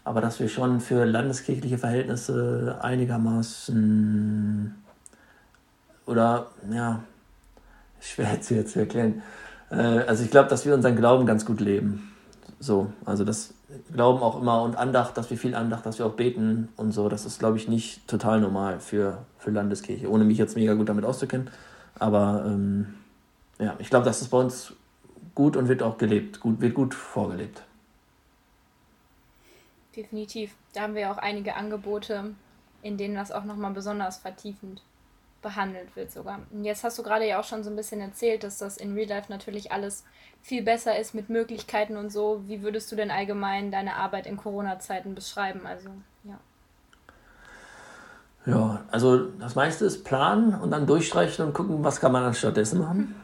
[0.07, 4.73] aber dass wir schon für landeskirchliche Verhältnisse einigermaßen
[6.07, 7.01] oder ja,
[8.01, 9.23] schwer jetzt zu erklären.
[9.69, 12.12] Äh, also ich glaube, dass wir unseren Glauben ganz gut leben.
[12.61, 13.53] So, also das
[13.92, 17.09] Glauben auch immer und Andacht, dass wir viel Andacht, dass wir auch beten und so,
[17.09, 20.88] das ist, glaube ich, nicht total normal für, für Landeskirche, ohne mich jetzt mega gut
[20.88, 21.51] damit auszukennen.
[21.99, 22.95] Aber ähm,
[23.59, 24.73] ja, ich glaube, das ist bei uns
[25.35, 27.66] gut und wird auch gelebt, gut, wird gut vorgelebt.
[29.97, 30.55] Definitiv.
[30.75, 32.35] Da haben wir auch einige Angebote,
[32.83, 34.83] in denen das auch nochmal besonders vertiefend
[35.43, 36.41] behandelt wird sogar.
[36.51, 38.95] Und jetzt hast du gerade ja auch schon so ein bisschen erzählt, dass das in
[38.95, 40.05] Real Life natürlich alles
[40.43, 42.43] viel besser ist mit Möglichkeiten und so.
[42.47, 45.67] Wie würdest du denn allgemein deine Arbeit in Corona-Zeiten beschreiben?
[45.67, 45.91] Also,
[46.25, 46.39] ja.
[48.47, 52.35] Ja, also das meiste ist planen und dann durchstreichen und gucken, was kann man dann
[52.35, 53.15] stattdessen machen.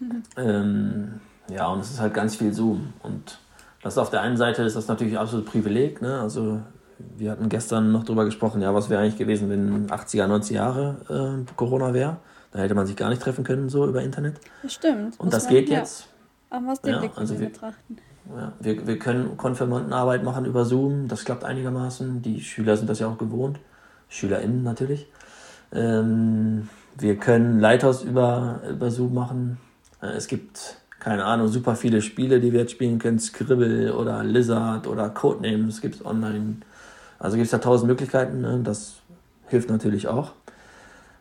[0.36, 2.92] ähm, ja, und es ist halt ganz viel Zoom.
[3.02, 3.38] Und
[3.82, 6.00] das auf der einen Seite ist das natürlich absolut Privileg.
[6.00, 6.20] Ne?
[6.20, 6.60] Also
[7.16, 11.44] wir hatten gestern noch darüber gesprochen, ja, was wäre eigentlich gewesen, wenn 80er, 90er Jahre
[11.48, 12.18] äh, Corona wäre.
[12.52, 14.38] Da hätte man sich gar nicht treffen können, so über Internet.
[14.62, 15.18] Das stimmt.
[15.18, 16.08] Und das geht ja, jetzt.
[16.50, 17.96] Auch aus dem ja, also wir, betrachten.
[18.36, 22.22] Ja, wir, wir können Konfirmandenarbeit machen über Zoom, das klappt einigermaßen.
[22.22, 23.58] Die Schüler sind das ja auch gewohnt.
[24.08, 25.10] SchülerInnen natürlich.
[25.72, 26.68] Ähm,
[26.98, 29.58] wir können Lighthouse über, über Zoom machen.
[30.02, 33.18] Äh, es gibt keine Ahnung, super viele Spiele, die wir jetzt spielen können.
[33.18, 36.58] Scribble oder Lizard oder Codenames gibt es online.
[37.18, 38.40] Also gibt es da tausend Möglichkeiten.
[38.40, 38.60] Ne?
[38.62, 38.98] Das
[39.48, 40.30] hilft natürlich auch.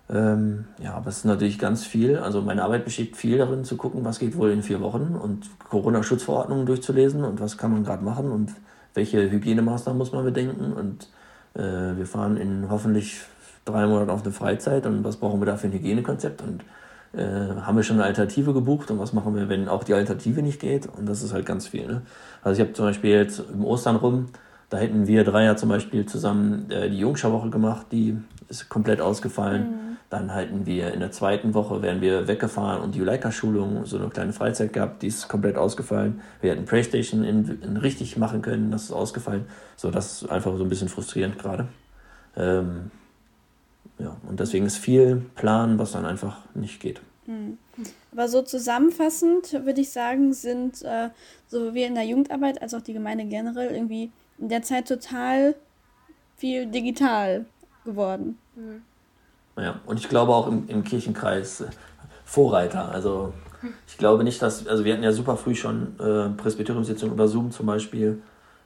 [0.08, 2.18] Ähm, ja, aber es ist natürlich ganz viel.
[2.18, 5.50] Also meine Arbeit besteht viel darin, zu gucken, was geht wohl in vier Wochen und
[5.68, 8.52] Corona-Schutzverordnungen durchzulesen und was kann man gerade machen und
[8.94, 10.74] welche Hygienemaßnahmen muss man bedenken.
[10.74, 11.10] Und
[11.56, 13.22] äh, wir fahren in hoffentlich
[13.66, 16.64] drei Monaten auf eine Freizeit und was brauchen wir da für ein Hygienekonzept und
[17.14, 17.22] äh,
[17.62, 20.60] haben wir schon eine Alternative gebucht und was machen wir, wenn auch die Alternative nicht
[20.60, 20.88] geht?
[20.88, 21.88] Und das ist halt ganz viel.
[21.88, 22.02] Ne?
[22.42, 24.28] Also ich habe zum Beispiel jetzt im Ostern rum,
[24.70, 29.02] da hätten wir drei ja zum Beispiel zusammen äh, die Jungscharwoche gemacht, die ist komplett
[29.02, 29.62] ausgefallen.
[29.64, 29.98] Mhm.
[30.10, 34.10] Dann halten wir in der zweiten Woche, wären wir weggefahren und die Juleika-Schulung, so eine
[34.10, 36.22] kleine Freizeit gehabt, die ist komplett ausgefallen.
[36.42, 39.46] Wir hätten Playstation in, in richtig machen können, das ist ausgefallen.
[39.78, 41.68] So, das ist einfach so ein bisschen frustrierend gerade.
[42.36, 42.92] Ähm,
[44.00, 47.02] ja, und deswegen ist viel Plan, was dann einfach nicht geht.
[47.26, 47.58] Hm.
[48.12, 51.10] Aber so zusammenfassend würde ich sagen, sind äh,
[51.48, 55.56] sowohl wir in der Jugendarbeit als auch die Gemeinde generell irgendwie in der Zeit total
[56.38, 57.46] viel digital
[57.86, 58.38] geworden.
[58.56, 58.82] Mhm.
[59.58, 61.68] Ja, und ich glaube auch im, im Kirchenkreis äh,
[62.26, 62.90] Vorreiter.
[62.90, 63.34] Also
[63.88, 67.52] ich glaube nicht, dass, also wir hatten ja super früh schon äh, Presbyteriumssitzungen über Zoom
[67.52, 68.22] zum Beispiel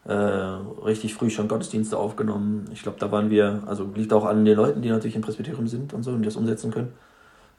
[0.06, 2.66] äh, richtig früh schon Gottesdienste aufgenommen.
[2.72, 5.68] Ich glaube, da waren wir, also liegt auch an den Leuten, die natürlich im Presbyterium
[5.68, 6.94] sind und so und das umsetzen können.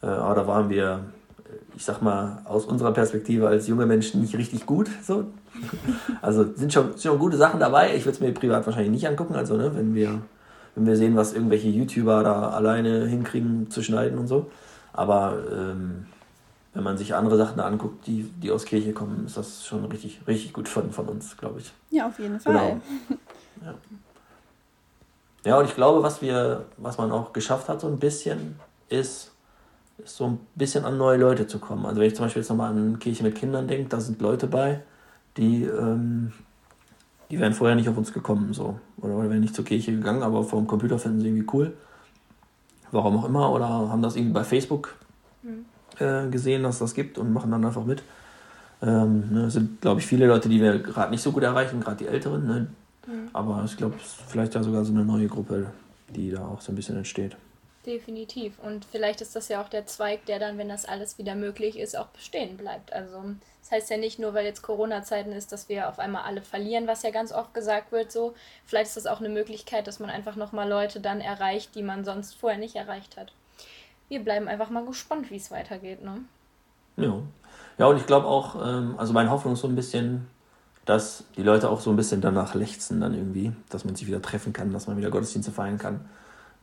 [0.02, 1.00] Äh, aber da waren wir,
[1.74, 4.88] ich sag mal, aus unserer Perspektive als junge Menschen nicht richtig gut.
[5.02, 5.24] So.
[6.22, 7.96] Also sind schon, sind schon gute Sachen dabei.
[7.96, 9.34] Ich würde es mir privat wahrscheinlich nicht angucken.
[9.34, 10.20] Also, ne, wenn wir,
[10.74, 14.50] wenn wir sehen, was irgendwelche YouTuber da alleine hinkriegen zu schneiden und so.
[14.92, 16.06] Aber ähm,
[16.76, 20.20] wenn man sich andere Sachen anguckt, die, die aus Kirche kommen, ist das schon richtig,
[20.26, 21.72] richtig gut von, von uns, glaube ich.
[21.90, 22.52] Ja, auf jeden Fall.
[22.52, 22.80] Genau.
[23.64, 23.74] Ja.
[25.46, 28.60] ja, und ich glaube, was wir, was man auch geschafft hat, so ein bisschen,
[28.90, 29.32] ist,
[29.96, 31.86] ist so ein bisschen an neue Leute zu kommen.
[31.86, 34.46] Also wenn ich zum Beispiel jetzt nochmal an Kirche mit Kindern denke, da sind Leute
[34.46, 34.82] bei,
[35.38, 36.34] die, ähm,
[37.30, 38.78] die wären vorher nicht auf uns gekommen, so.
[38.98, 41.74] Oder, oder wären nicht zur Kirche gegangen, aber vor dem Computer finden sie irgendwie cool.
[42.90, 44.94] Warum auch immer, oder haben das irgendwie bei Facebook
[45.42, 45.64] mhm
[45.98, 48.02] äh, gesehen, dass das gibt und machen dann einfach mit.
[48.82, 51.96] Ähm, ne, sind, glaube ich, viele Leute, die wir gerade nicht so gut erreichen, gerade
[51.96, 52.46] die Älteren.
[52.46, 52.66] Ne?
[53.06, 53.30] Mhm.
[53.32, 55.72] Aber ich glaube, es ist vielleicht ja sogar so eine neue Gruppe,
[56.08, 57.36] die da auch so ein bisschen entsteht.
[57.86, 58.58] Definitiv.
[58.58, 61.78] Und vielleicht ist das ja auch der Zweig, der dann, wenn das alles wieder möglich
[61.78, 62.92] ist, auch bestehen bleibt.
[62.92, 63.22] Also
[63.62, 66.88] das heißt ja nicht nur, weil jetzt Corona-Zeiten ist, dass wir auf einmal alle verlieren,
[66.88, 68.34] was ja ganz oft gesagt wird so.
[68.64, 72.04] Vielleicht ist das auch eine Möglichkeit, dass man einfach nochmal Leute dann erreicht, die man
[72.04, 73.32] sonst vorher nicht erreicht hat
[74.08, 76.02] wir bleiben einfach mal gespannt, wie es weitergeht.
[76.02, 76.18] Ne?
[76.96, 77.18] Ja.
[77.78, 80.26] Ja, und ich glaube auch, ähm, also meine Hoffnung ist so ein bisschen,
[80.86, 84.22] dass die Leute auch so ein bisschen danach lechzen dann irgendwie, dass man sich wieder
[84.22, 86.00] treffen kann, dass man wieder Gottesdienste feiern kann,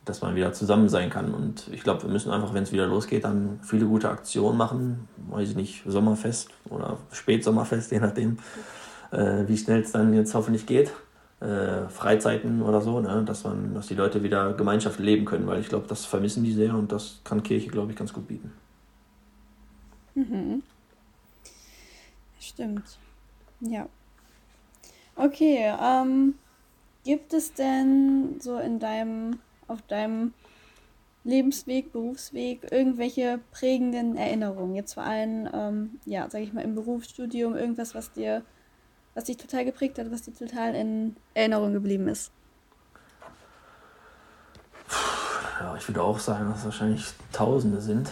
[0.04, 1.32] dass man wieder zusammen sein kann.
[1.32, 5.08] Und ich glaube, wir müssen einfach, wenn es wieder losgeht, dann viele gute Aktionen machen.
[5.28, 8.38] Weiß ich nicht, Sommerfest oder Spätsommerfest, je nachdem,
[9.12, 10.92] äh, wie schnell es dann jetzt hoffentlich geht
[11.40, 13.24] äh, Freizeiten oder so, ne?
[13.26, 16.52] dass man, dass die Leute wieder Gemeinschaft leben können, weil ich glaube, das vermissen die
[16.52, 18.52] sehr und das kann Kirche, glaube ich, ganz gut bieten.
[20.14, 20.62] Mhm.
[22.38, 22.98] Stimmt.
[23.60, 23.88] Ja.
[25.16, 26.34] Okay, ähm,
[27.04, 30.34] gibt es denn so in deinem, auf deinem
[31.24, 34.74] Lebensweg, Berufsweg irgendwelche prägenden Erinnerungen?
[34.74, 38.42] Jetzt vor allem, ähm, ja, sag ich mal, im Berufsstudium, irgendwas, was dir,
[39.14, 42.30] was dich total geprägt hat, was dir total in Erinnerung geblieben ist?
[45.60, 48.10] Ja, ich würde auch sagen, dass es wahrscheinlich Tausende sind.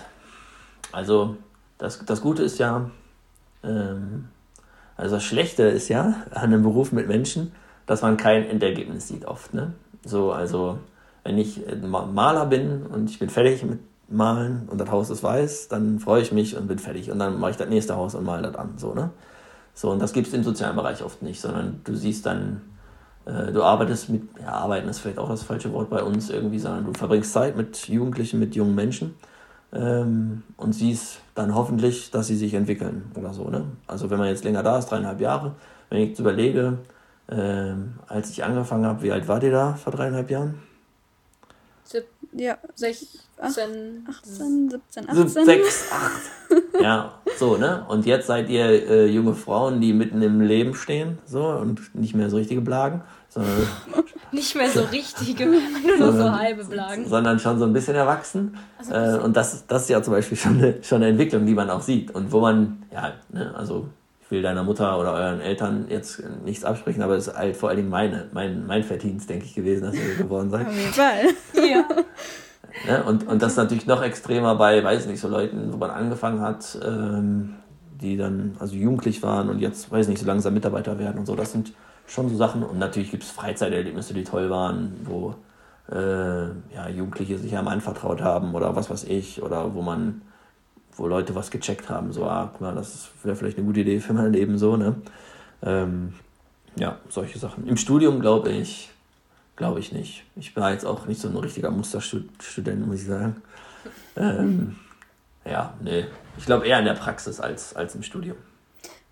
[0.92, 1.36] Also,
[1.78, 2.90] das, das Gute ist ja,
[3.64, 4.28] ähm,
[4.96, 7.52] also das Schlechte ist ja an einem Beruf mit Menschen,
[7.86, 9.54] dass man kein Endergebnis sieht oft.
[9.54, 9.72] Ne?
[10.04, 10.78] So, also
[11.24, 15.68] wenn ich Maler bin und ich bin fertig mit Malen und das Haus ist weiß,
[15.68, 17.10] dann freue ich mich und bin fertig.
[17.10, 18.74] Und dann mache ich das nächste Haus und male das an.
[18.76, 19.10] So, ne?
[19.74, 22.62] So und das gibt es im sozialen Bereich oft nicht, sondern du siehst dann,
[23.24, 26.58] äh, du arbeitest mit, ja, arbeiten ist vielleicht auch das falsche Wort bei uns irgendwie,
[26.58, 29.14] sondern du verbringst Zeit mit Jugendlichen, mit jungen Menschen
[29.72, 33.48] ähm, und siehst dann hoffentlich, dass sie sich entwickeln oder so.
[33.48, 33.64] Ne?
[33.86, 35.54] Also wenn man jetzt länger da ist, dreieinhalb Jahre,
[35.88, 36.78] wenn ich jetzt überlege,
[37.30, 40.60] ähm, als ich angefangen habe, wie alt war ihr da vor dreieinhalb Jahren?
[42.34, 44.06] Ja, 16, 18,
[44.70, 45.44] 17, 18.
[45.44, 46.80] 6, 8.
[46.80, 47.84] ja, so, ne?
[47.88, 52.14] Und jetzt seid ihr äh, junge Frauen, die mitten im Leben stehen, so, und nicht
[52.14, 53.66] mehr so richtige Blagen, sondern.
[54.32, 55.46] nicht mehr so richtige,
[55.98, 57.08] nur noch so halbe Blagen.
[57.08, 58.56] Sondern schon so ein bisschen erwachsen.
[58.78, 61.54] Also, äh, und das, das ist ja zum Beispiel schon eine, schon eine Entwicklung, die
[61.54, 62.14] man auch sieht.
[62.14, 63.88] Und wo man, ja, ne, also
[64.28, 67.76] will deiner Mutter oder euren Eltern jetzt nichts absprechen, aber es ist halt vor allen
[67.76, 70.66] Dingen meine, mein, mein Verdienst, denke ich, gewesen, dass ihr geworden seid.
[70.66, 71.24] Auf jeden Fall.
[71.54, 71.84] ja.
[72.86, 73.02] Ne?
[73.04, 76.40] Und, und das ist natürlich noch extremer bei, weiß nicht, so Leuten, wo man angefangen
[76.40, 77.54] hat, ähm,
[78.00, 81.36] die dann also jugendlich waren und jetzt, weiß nicht, so langsam Mitarbeiter werden und so.
[81.36, 81.72] Das sind
[82.06, 82.62] schon so Sachen.
[82.62, 85.34] Und natürlich gibt es Freizeiterlebnisse, die toll waren, wo
[85.90, 90.22] äh, ja, Jugendliche sich einem anvertraut haben oder was weiß ich, oder wo man
[90.96, 94.00] wo Leute was gecheckt haben, so, ah, guck mal, das wäre vielleicht eine gute Idee
[94.00, 94.96] für mein Leben, so, ne?
[95.62, 96.12] Ähm,
[96.76, 97.66] ja, solche Sachen.
[97.66, 98.90] Im Studium glaube ich,
[99.56, 100.24] glaube ich nicht.
[100.36, 103.42] Ich war jetzt auch nicht so ein richtiger Musterstudent, muss ich sagen.
[104.16, 104.76] Ähm,
[105.44, 106.06] ja, nee.
[106.36, 108.36] Ich glaube eher in der Praxis als, als im Studium.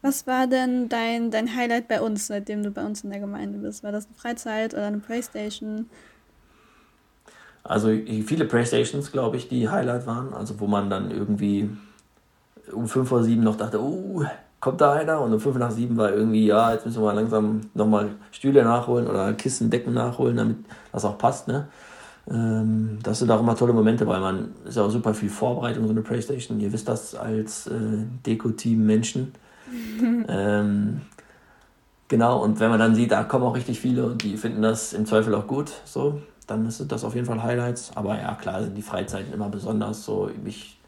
[0.02, 3.58] Was war denn dein, dein Highlight bei uns, seitdem du bei uns in der Gemeinde
[3.58, 3.82] bist?
[3.82, 5.90] War das eine Freizeit oder eine Playstation?
[7.62, 10.32] Also viele Playstations, glaube ich, die Highlight waren.
[10.32, 11.68] Also wo man dann irgendwie
[12.72, 14.24] um 5 vor 7 noch dachte, oh,
[14.60, 15.20] kommt da einer?
[15.20, 19.06] Und um 5 nach 7 war irgendwie, ja, jetzt müssen wir langsam nochmal Stühle nachholen
[19.06, 20.58] oder Kissen, Decken nachholen, damit
[20.92, 21.48] das auch passt.
[21.48, 21.68] Ne?
[22.30, 25.86] Ähm, das sind auch immer tolle Momente, weil man ist ja auch super viel Vorbereitung,
[25.86, 26.60] so eine Playstation.
[26.60, 29.32] Ihr wisst das als äh, Deko-Team Menschen.
[30.28, 31.00] ähm,
[32.08, 34.92] genau, und wenn man dann sieht, da kommen auch richtig viele und die finden das
[34.92, 35.72] im Zweifel auch gut.
[35.84, 37.92] So, dann sind das auf jeden Fall Highlights.
[37.94, 40.04] Aber ja, klar sind die Freizeiten immer besonders.
[40.04, 40.79] So, ich,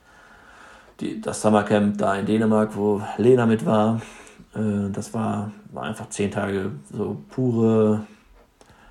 [1.03, 4.01] die, das Summercamp da in Dänemark, wo Lena mit war,
[4.55, 8.07] äh, das war, war einfach zehn Tage so pure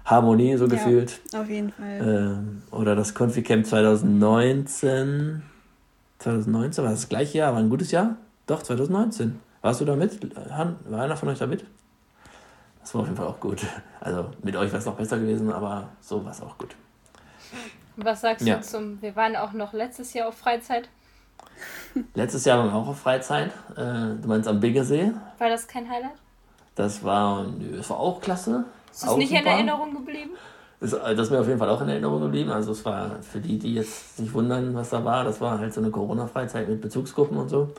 [0.06, 1.22] Harmonie, so ja, gefühlt.
[1.34, 2.44] Auf jeden Fall.
[2.72, 5.44] Äh, oder das Confi-Camp 2019.
[6.20, 8.18] 2019 war das, das gleiche Jahr, war ein gutes Jahr?
[8.46, 9.40] Doch, 2019.
[9.62, 10.20] Warst du da mit?
[10.50, 11.66] War einer von euch da mit?
[12.82, 13.66] Das war auf jeden Fall auch gut.
[14.00, 16.76] Also mit euch wäre es noch besser gewesen, aber so war es auch gut.
[17.96, 18.56] Was sagst ja.
[18.56, 20.90] du zum, wir waren auch noch letztes Jahr auf Freizeit?
[22.16, 23.52] Letztes Jahr waren wir auch auf Freizeit.
[23.76, 25.12] Äh, du meinst am Biggersee?
[25.38, 26.12] War das kein Highlight?
[26.76, 27.46] Das war,
[27.78, 28.66] das war auch klasse.
[28.92, 29.42] Ist das nicht super.
[29.42, 30.32] in Erinnerung geblieben?
[30.80, 32.50] Das, das ist mir auf jeden Fall auch in Erinnerung geblieben.
[32.50, 35.74] Also es war für die, die jetzt sich wundern, was da war, das war halt
[35.74, 37.70] so eine Corona-Freizeit mit Bezugsgruppen und so.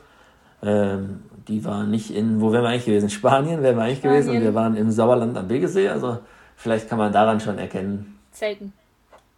[0.63, 3.09] Ähm, die war nicht in, wo wären wir eigentlich gewesen?
[3.09, 4.21] Spanien wären wir eigentlich Spanien.
[4.21, 5.89] gewesen und wir waren im Sauerland am Begesee.
[5.89, 6.19] Also
[6.55, 8.17] vielleicht kann man daran schon erkennen.
[8.31, 8.71] Zelten.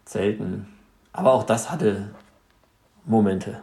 [0.06, 0.68] Zelten.
[1.12, 2.10] Aber auch das hatte
[3.06, 3.62] Momente.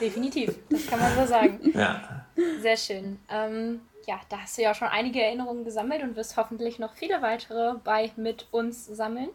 [0.00, 1.60] Definitiv, das kann man so sagen.
[1.74, 2.26] ja.
[2.60, 3.18] Sehr schön.
[3.28, 7.22] Ähm, ja, da hast du ja schon einige Erinnerungen gesammelt und wirst hoffentlich noch viele
[7.22, 9.30] weitere bei mit uns sammeln.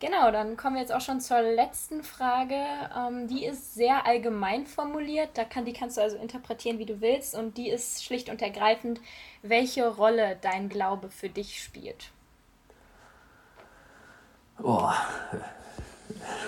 [0.00, 2.56] Genau, dann kommen wir jetzt auch schon zur letzten Frage.
[2.96, 5.28] Ähm, die ist sehr allgemein formuliert.
[5.34, 7.34] Da kann, die kannst du also interpretieren, wie du willst.
[7.34, 9.00] Und die ist schlicht und ergreifend,
[9.42, 12.12] welche Rolle dein Glaube für dich spielt.
[14.62, 14.90] Oh.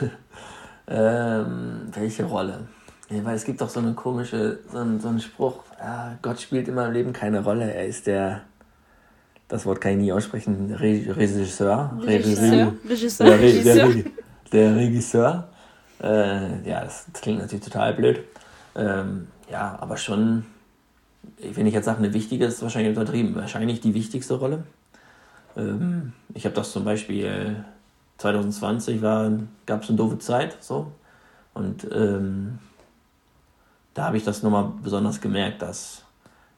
[0.89, 2.69] ähm, welche Rolle?
[3.13, 6.41] Ja, weil es gibt doch so eine komische, so einen, so einen Spruch, ja, Gott
[6.41, 8.43] spielt in meinem Leben keine Rolle, er ist der
[9.53, 11.93] das Wort kann ich nie aussprechen, Re Regisseur.
[12.01, 12.73] Regisseur.
[12.89, 13.27] Regisseur.
[13.27, 14.05] Der, Re der,
[14.51, 15.49] der Regisseur.
[16.03, 18.21] Äh, ja, das, das, klingt natürlich total blöd.
[18.75, 20.47] Ähm, ja, aber schon,
[21.39, 23.35] wenn ich jetzt sage, eine wichtige, ist wahrscheinlich untertrieben.
[23.35, 24.63] Wahrscheinlich die wichtigste Rolle.
[25.55, 27.63] Ähm, ich habe das zum Beispiel
[28.17, 30.93] 2020 gab es eine doofe Zeit, so.
[31.53, 32.59] Und ähm,
[33.95, 36.05] da habe ich das nochmal besonders gemerkt, dass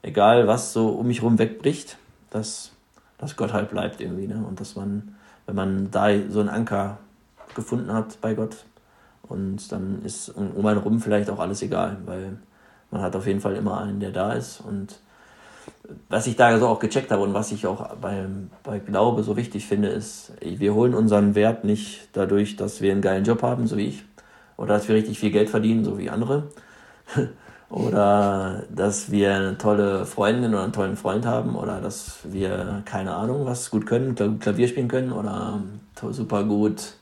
[0.01, 1.97] egal was so um mich herum wegbricht,
[2.29, 2.71] dass
[3.17, 4.27] dass Gott halt bleibt irgendwie.
[4.27, 4.43] Ne?
[4.47, 6.97] Und dass man, wenn man da so einen Anker
[7.55, 8.57] gefunden hat bei Gott,
[9.27, 12.37] und dann ist um, um einen rum vielleicht auch alles egal, weil
[12.91, 14.61] man hat auf jeden Fall immer einen, der da ist.
[14.61, 14.99] Und
[16.09, 18.27] was ich da so auch gecheckt habe und was ich auch bei,
[18.61, 23.01] bei Glaube so wichtig finde, ist, wir holen unseren Wert nicht dadurch, dass wir einen
[23.01, 24.03] geilen Job haben, so wie ich,
[24.57, 26.43] oder dass wir richtig viel Geld verdienen, so wie andere,
[27.69, 33.13] oder dass wir eine tolle Freundin oder einen tollen Freund haben, oder dass wir, keine
[33.13, 35.61] Ahnung, was gut können, Klavier spielen können, oder
[36.11, 36.93] super gut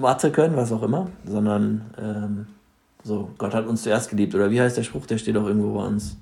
[0.00, 2.46] Mathe können, was auch immer, sondern ähm,
[3.04, 4.34] so, Gott hat uns zuerst geliebt.
[4.34, 6.16] Oder wie heißt der Spruch, der steht auch irgendwo bei uns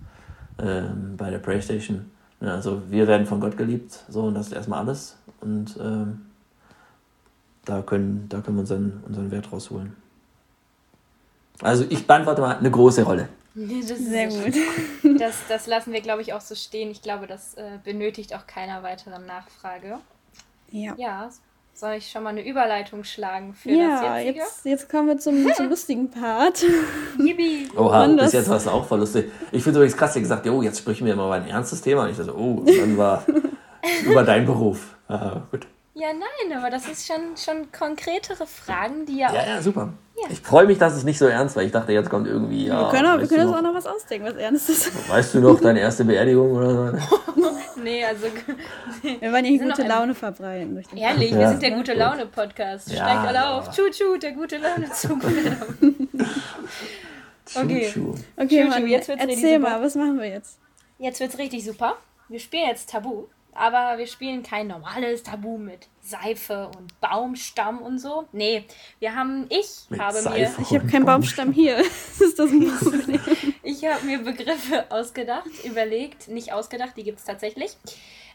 [0.59, 2.07] ähm, bei der Playstation.
[2.41, 5.17] Ja, also wir werden von Gott geliebt, so und das ist erstmal alles.
[5.41, 6.23] Und ähm,
[7.65, 9.95] da können, da können wir unseren, unseren Wert rausholen.
[11.63, 13.29] Also ich beantworte mal eine große Rolle.
[13.55, 14.55] Das Sehr gut.
[15.21, 16.91] Das, das lassen wir, glaube ich, auch so stehen.
[16.91, 19.99] Ich glaube, das äh, benötigt auch keiner weiteren Nachfrage.
[20.71, 20.95] Ja.
[20.97, 21.31] Ja,
[21.75, 24.39] soll ich schon mal eine Überleitung schlagen für ja, das jetzige?
[24.39, 26.65] Jetzt, jetzt kommen wir zum, zum lustigen Part.
[27.19, 27.69] Yippie.
[27.77, 29.33] Oha, bis jetzt war es auch voll lustig.
[29.51, 32.05] Ich finde übrigens krass, ihr gesagt, jo, jetzt sprechen wir mal über ein ernstes Thema.
[32.05, 33.25] Und ich dachte, oh, dann war
[34.05, 34.95] über deinen Beruf.
[35.09, 35.67] Ah, gut.
[35.95, 39.47] Ja, nein, aber das ist schon, schon konkretere Fragen, die ja, ja auch.
[39.47, 39.93] Ja, super.
[40.23, 40.29] Ja.
[40.31, 41.63] Ich freue mich, dass es nicht so ernst war.
[41.63, 42.67] Ich dachte, jetzt kommt irgendwie.
[42.67, 44.91] Ja, wir können, auch, wir können uns auch noch was ausdenken, was Ernstes.
[45.09, 46.99] Weißt du noch deine erste Beerdigung oder so?
[47.83, 48.27] nee, also.
[49.21, 50.75] Wir wollen hier gute Laune verbreiten.
[50.75, 52.93] Durch den Ehrlich, wir sind der gute Laune-Podcast.
[52.93, 53.71] Steigt alle auf.
[53.71, 55.19] Tschu-tschu, der gute Laune-Zug.
[57.55, 57.93] okay.
[58.37, 60.59] Okay, Mann, jetzt wird's erzähl mal, was machen wir jetzt?
[60.99, 61.97] Jetzt wird's richtig super.
[62.29, 63.25] Wir spielen jetzt Tabu
[63.55, 68.27] aber wir spielen kein normales Tabu mit Seife und Baumstamm und so.
[68.33, 68.65] Nee,
[68.99, 70.67] wir haben, ich mit habe Seife mir.
[70.67, 71.77] Ich habe keinen Baumstamm hier.
[72.19, 73.21] das ist das Problem.
[73.63, 77.77] ich habe mir Begriffe ausgedacht, überlegt, nicht ausgedacht, die gibt es tatsächlich,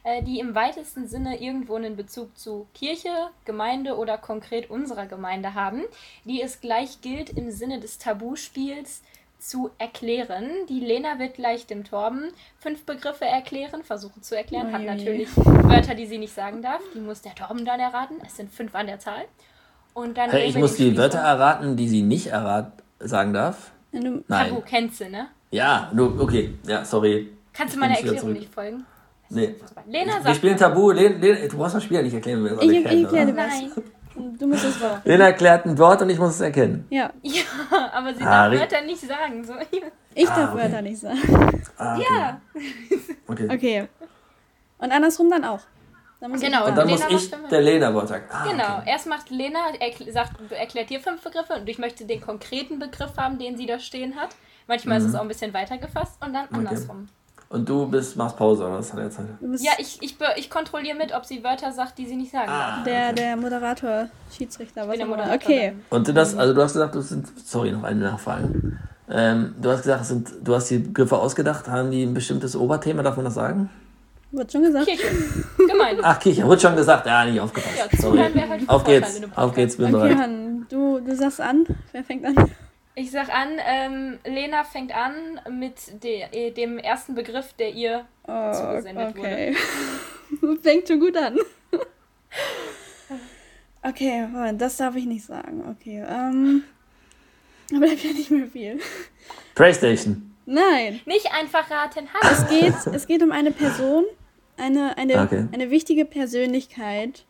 [0.03, 5.53] äh, die im weitesten Sinne irgendwo einen Bezug zu Kirche, Gemeinde oder konkret unserer Gemeinde
[5.53, 5.83] haben,
[6.23, 9.01] die es gleich gilt im Sinne des Tabuspiels
[9.47, 10.49] zu erklären.
[10.69, 15.93] Die Lena wird gleich dem Torben fünf Begriffe erklären, versuchen zu erklären, hat natürlich Wörter,
[15.93, 16.81] die sie nicht sagen darf.
[16.95, 18.17] Die muss der Torben dann erraten.
[18.25, 19.25] Es sind fünf an der Zahl.
[19.93, 23.71] Und dann hey, ich muss die Wörter erraten, die sie nicht errat sagen darf.
[23.91, 24.23] Nein.
[24.27, 25.27] Tabu kennst du, ne?
[25.51, 27.31] Ja, du, okay, ja, sorry.
[27.53, 28.83] Kannst du meiner Erklärung nicht folgen?
[29.29, 29.55] Nee.
[29.87, 30.25] Lena sagt.
[30.25, 30.91] Wir spielen Tabu.
[30.91, 32.97] Lena, Lena, du brauchst das Spiel nicht erklären, wenn wir das alle ich, kennen.
[32.97, 33.71] Ich erkläre Nein.
[34.15, 35.05] Du musst es Wort.
[35.05, 36.85] Lena erklärt ein Wort und ich muss es erkennen.
[36.89, 37.11] Ja.
[37.21, 37.43] Ja,
[37.93, 39.43] aber sie ah, darf Wörter nicht sagen.
[39.43, 39.53] So.
[40.13, 40.63] Ich darf ah, okay.
[40.63, 41.63] Wörter nicht sagen.
[41.77, 42.05] Ah, okay.
[42.09, 42.41] Ja.
[43.27, 43.47] Okay.
[43.51, 43.87] okay.
[44.77, 45.59] Und andersrum dann auch.
[46.21, 46.67] Dann genau.
[46.67, 48.25] Und dann Lena muss ich der Lena Wort sagen.
[48.31, 48.77] Ah, genau.
[48.77, 48.89] Okay.
[48.89, 49.59] Erst macht Lena,
[50.11, 53.79] sagt, erklärt dir fünf Begriffe und ich möchte den konkreten Begriff haben, den sie da
[53.79, 54.29] stehen hat.
[54.67, 55.05] Manchmal mhm.
[55.05, 57.09] ist es auch ein bisschen weiter gefasst und dann andersrum.
[57.49, 59.25] Und du bist, machst Pause, oder was hat er Zeit?
[59.59, 62.83] Ja, ich, ich, ich kontrolliere mit, ob sie Wörter sagt, die sie nicht sagen ah,
[62.83, 63.15] Der, okay.
[63.15, 65.35] der Moderator, Schiedsrichter, was der Moderator.
[65.35, 65.73] Okay.
[65.89, 68.49] Und du, das, also du hast gesagt, du sind, sorry, noch eine Nachfrage.
[69.09, 73.03] Ähm, du hast gesagt, sind, du hast die Begriffe ausgedacht, haben die ein bestimmtes Oberthema,
[73.03, 73.69] darf man das sagen?
[74.31, 74.85] Wird schon gesagt.
[74.87, 75.07] Kirche.
[75.57, 76.01] Gemeinde.
[76.03, 77.05] Ach, Kirche, wird schon gesagt.
[77.05, 77.77] Ja, nicht aufgepasst.
[77.77, 78.17] Ja, Sorry.
[78.17, 80.29] Halt auf geht's, auf geht's, bin okay, bereit.
[80.69, 81.65] du, du sagst an.
[81.91, 82.51] Wer fängt an?
[82.97, 88.05] Ich sag an, ähm, Lena fängt an mit de, äh, dem ersten Begriff, der ihr
[88.25, 89.53] oh, zugesendet okay.
[90.39, 90.59] wurde.
[90.61, 91.37] fängt schon gut an.
[93.83, 95.65] okay, das darf ich nicht sagen.
[95.69, 96.63] Okay, ähm.
[97.71, 98.79] Aber bleibt ja nicht mehr viel.
[99.55, 100.33] Playstation.
[100.45, 101.01] Nein.
[101.05, 102.07] Nicht einfach raten.
[102.13, 102.33] Hallo.
[102.33, 104.05] Es geht, es geht um eine Person,
[104.55, 105.47] eine, eine, okay.
[105.51, 107.25] eine wichtige Persönlichkeit.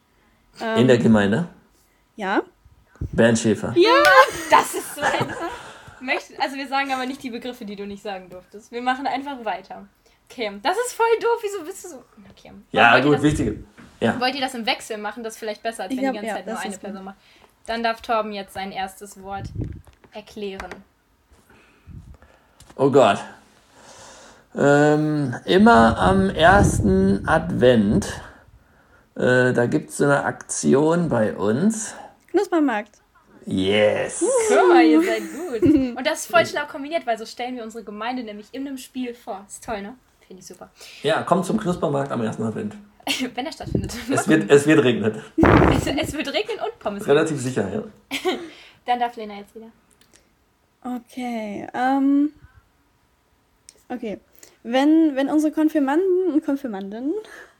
[0.61, 1.47] Ähm, In der Gemeinde?
[2.15, 2.43] Ja.
[3.11, 3.73] Bernd Schäfer.
[3.75, 4.03] Ja,
[4.49, 5.33] das ist so ein.
[6.39, 8.71] also wir sagen aber nicht die Begriffe, die du nicht sagen durftest.
[8.71, 9.87] Wir machen einfach weiter.
[10.29, 11.39] Okay, das ist voll doof.
[11.41, 12.03] Wieso bist du so.
[12.31, 12.51] Okay.
[12.71, 13.63] Ja, gut, wichtige.
[13.99, 14.19] Ja.
[14.19, 15.23] Wollt ihr das im Wechsel machen?
[15.23, 17.17] Das ist vielleicht besser, als wenn glaub, die ganze ja, Zeit nur eine Person macht.
[17.65, 19.49] Dann darf Torben jetzt sein erstes Wort
[20.13, 20.69] erklären.
[22.75, 23.19] Oh Gott.
[24.57, 28.21] Ähm, immer am ersten Advent,
[29.15, 31.95] äh, da gibt es so eine Aktion bei uns.
[32.35, 33.01] Knuspermarkt.
[33.45, 34.23] Yes.
[34.49, 35.97] Guck mal, ihr seid gut.
[35.97, 38.77] Und das ist voll schlau kombiniert, weil so stellen wir unsere Gemeinde nämlich in einem
[38.77, 39.45] Spiel vor.
[39.47, 39.95] Ist toll, ne?
[40.27, 40.69] Finde ich super.
[41.03, 42.75] Ja, kommt zum Knuspermarkt am ersten Advent.
[43.35, 43.93] Wenn er stattfindet.
[44.11, 45.21] Es wird, es wird regnen.
[45.37, 47.07] Es, es wird regnen und Pommes.
[47.07, 47.83] Relativ sicher, ja.
[48.85, 49.71] Dann darf Lena jetzt wieder.
[50.83, 52.33] Okay, ähm.
[53.87, 54.19] Okay.
[54.63, 57.13] Wenn, wenn unsere Konfirmanden und Konfirmanden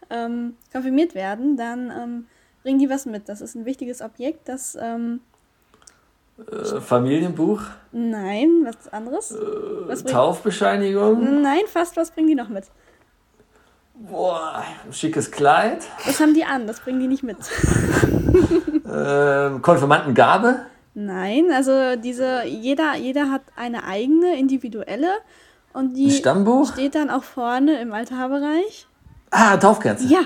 [0.10, 2.26] ähm, konfirmiert werden, dann ähm,
[2.66, 3.30] bringen die was mit.
[3.30, 4.76] Das ist ein wichtiges Objekt, das.
[4.82, 5.22] Ähm,
[6.52, 7.62] äh, Familienbuch?
[7.92, 9.32] Nein, was anderes?
[9.32, 9.38] Äh,
[9.86, 11.44] was Taufbescheinigung?
[11.44, 11.96] Nein, fast.
[11.96, 12.66] Was bringen die noch mit?
[13.94, 15.86] Boah, schickes Kleid.
[16.06, 16.66] Was haben die an?
[16.66, 17.38] Das bringen die nicht mit.
[18.88, 20.68] Ähm, Konfirmandengabe.
[20.94, 25.10] Nein, also diese, jeder, jeder hat eine eigene, individuelle.
[25.74, 28.86] Und Ein die steht dann auch vorne im Altarbereich.
[29.32, 30.06] Ah, Taufkerze.
[30.06, 30.20] Ja,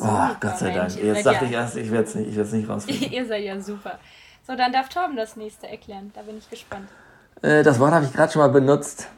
[0.00, 1.04] Oh, Gott sei Mensch, Dank.
[1.04, 3.12] Jetzt dachte ja- ich erst, ich werde es nicht, ich nicht rausfinden.
[3.12, 3.98] Ihr seid ja super.
[4.46, 6.12] So, dann darf Torben das nächste erklären.
[6.14, 6.88] Da bin ich gespannt.
[7.42, 9.08] Äh, das Wort habe ich gerade schon mal benutzt.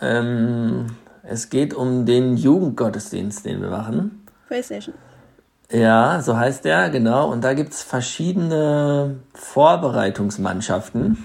[0.00, 0.86] Ähm,
[1.22, 4.26] es geht um den Jugendgottesdienst, den wir machen.
[4.46, 4.94] Playstation.
[5.70, 7.30] Ja, so heißt der, genau.
[7.30, 11.18] Und da gibt's verschiedene Vorbereitungsmannschaften.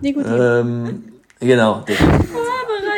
[0.00, 0.26] Nee, gut.
[0.28, 1.84] ähm, genau.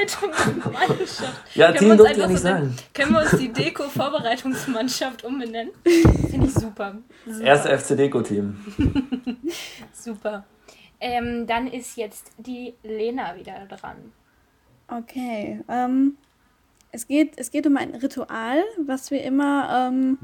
[0.08, 1.56] Vorbereitungsmannschaft.
[1.56, 2.76] Ja, Können Team wir uns durfte ich nicht so sagen.
[2.94, 5.72] Können wir uns die Deko-Vorbereitungsmannschaft umbenennen?
[6.30, 6.96] Finde ich super.
[7.26, 7.40] super.
[7.40, 8.56] Erste FC Deko-Team.
[9.92, 10.44] Super.
[11.00, 14.12] Ähm, dann ist jetzt die Lena wieder dran.
[14.88, 15.60] Okay.
[15.68, 16.16] Ähm,
[16.92, 20.18] es, geht, es geht um ein Ritual, was wir immer ähm,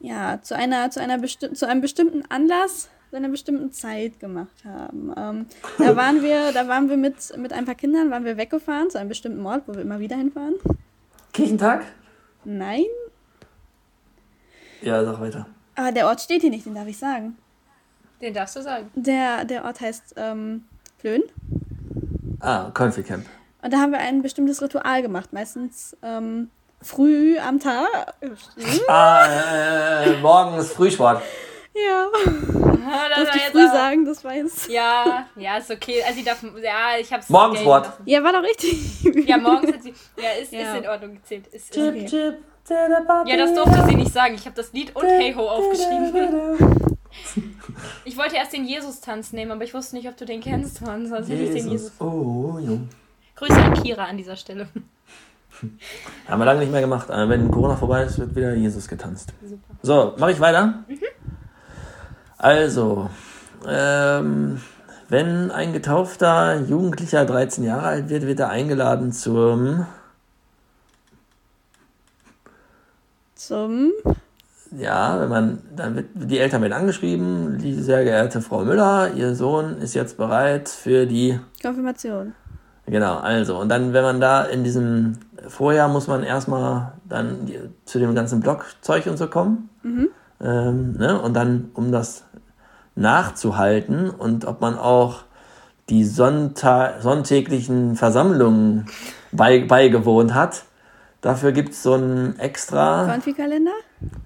[0.00, 5.12] ja, zu, einer, zu, einer zu einem bestimmten Anlass, zu einer bestimmten Zeit gemacht haben.
[5.16, 5.46] Ähm,
[5.78, 8.98] da waren wir, da waren wir mit, mit ein paar Kindern, waren wir weggefahren zu
[8.98, 10.54] einem bestimmten Ort, wo wir immer wieder hinfahren.
[11.32, 11.84] Kirchentag?
[12.44, 12.84] Nein,
[14.82, 15.46] Ja, sag weiter.
[15.74, 17.36] aber der Ort steht hier nicht, den darf ich sagen.
[18.22, 18.90] Den darfst du sagen.
[18.94, 20.64] Der, der Ort heißt ähm,
[20.98, 21.22] Flöhen.
[22.40, 23.26] Ah, Confi Camp.
[23.62, 26.50] Und da haben wir ein bestimmtes Ritual gemacht, meistens ähm,
[26.80, 28.14] früh am Tag.
[28.88, 29.26] Ah,
[30.04, 31.22] äh, morgens Frühsport.
[31.74, 34.68] Ja, das darf war ich jetzt früh auch- sagen, das weiß.
[34.70, 36.02] Ja, ja, ist okay.
[36.04, 36.42] Also, sie darf.
[36.42, 37.28] Ja, ich hab's.
[37.28, 37.92] Lassen.
[38.06, 39.02] Ja, war doch richtig.
[39.26, 39.94] Ja, morgens hat sie.
[40.16, 40.74] Ja, ist, Ja.
[40.74, 41.46] ist in Ordnung gezählt.
[41.48, 42.06] Ist, ist Chip, okay.
[42.06, 42.36] chip,
[43.26, 44.34] Ja, das durfte sie nicht sagen.
[44.34, 46.86] Ich habe das Lied und Hey Ho aufgeschrieben.
[48.04, 51.08] Ich wollte erst den Jesus-Tanz nehmen, aber ich wusste nicht, ob du den kennst, Mann.
[51.08, 51.90] Sonst hätte ich den Jesus.
[51.90, 52.00] Jesus.
[52.00, 52.88] Oh, jung.
[53.34, 54.68] Grüße an Kira an dieser Stelle.
[56.28, 57.10] Haben wir lange nicht mehr gemacht.
[57.10, 59.32] Aber wenn Corona vorbei ist, wird wieder Jesus getanzt.
[59.44, 59.74] Super.
[59.82, 60.84] So, mache ich weiter?
[62.40, 63.10] Also,
[63.68, 64.62] ähm,
[65.10, 69.84] wenn ein getaufter Jugendlicher 13 Jahre alt wird, wird er eingeladen zum,
[73.34, 73.92] Zum.
[74.70, 79.34] ja, wenn man, dann wird, die Eltern werden angeschrieben, die sehr geehrte Frau Müller, Ihr
[79.34, 82.32] Sohn ist jetzt bereit für die Konfirmation.
[82.86, 87.50] Genau, also, und dann, wenn man da in diesem, vorher muss man erstmal dann
[87.84, 89.68] zu dem ganzen Blockzeug und so kommen.
[90.40, 91.20] Ähm, ne?
[91.20, 92.24] Und dann, um das
[93.00, 95.24] nachzuhalten und ob man auch
[95.88, 98.86] die Sonnta sonntäglichen Versammlungen
[99.32, 100.64] bei, beigewohnt hat,
[101.20, 103.10] dafür gibt es so ein extra.
[103.10, 103.72] Konfikalender?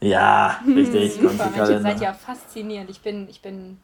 [0.01, 2.91] Ja, richtig, Super, Mensch, ihr seid ja faszinierend.
[2.91, 3.79] Ich bin, ich bin.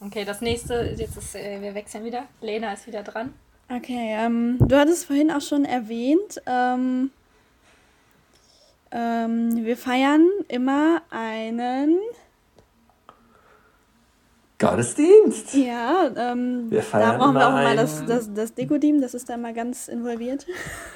[0.00, 2.22] Okay, das nächste, jetzt ist, äh, wir wechseln wieder.
[2.40, 3.32] Lena ist wieder dran.
[3.68, 7.10] Okay, ähm, du hattest vorhin auch schon erwähnt, ähm,
[8.90, 11.98] ähm, wir feiern immer einen,
[14.58, 15.54] Gottesdienst.
[15.54, 19.28] ja, ähm, Wir feiern da brauchen wir auch mal das, das, das Deko-Team, das ist
[19.28, 20.46] da mal ganz involviert.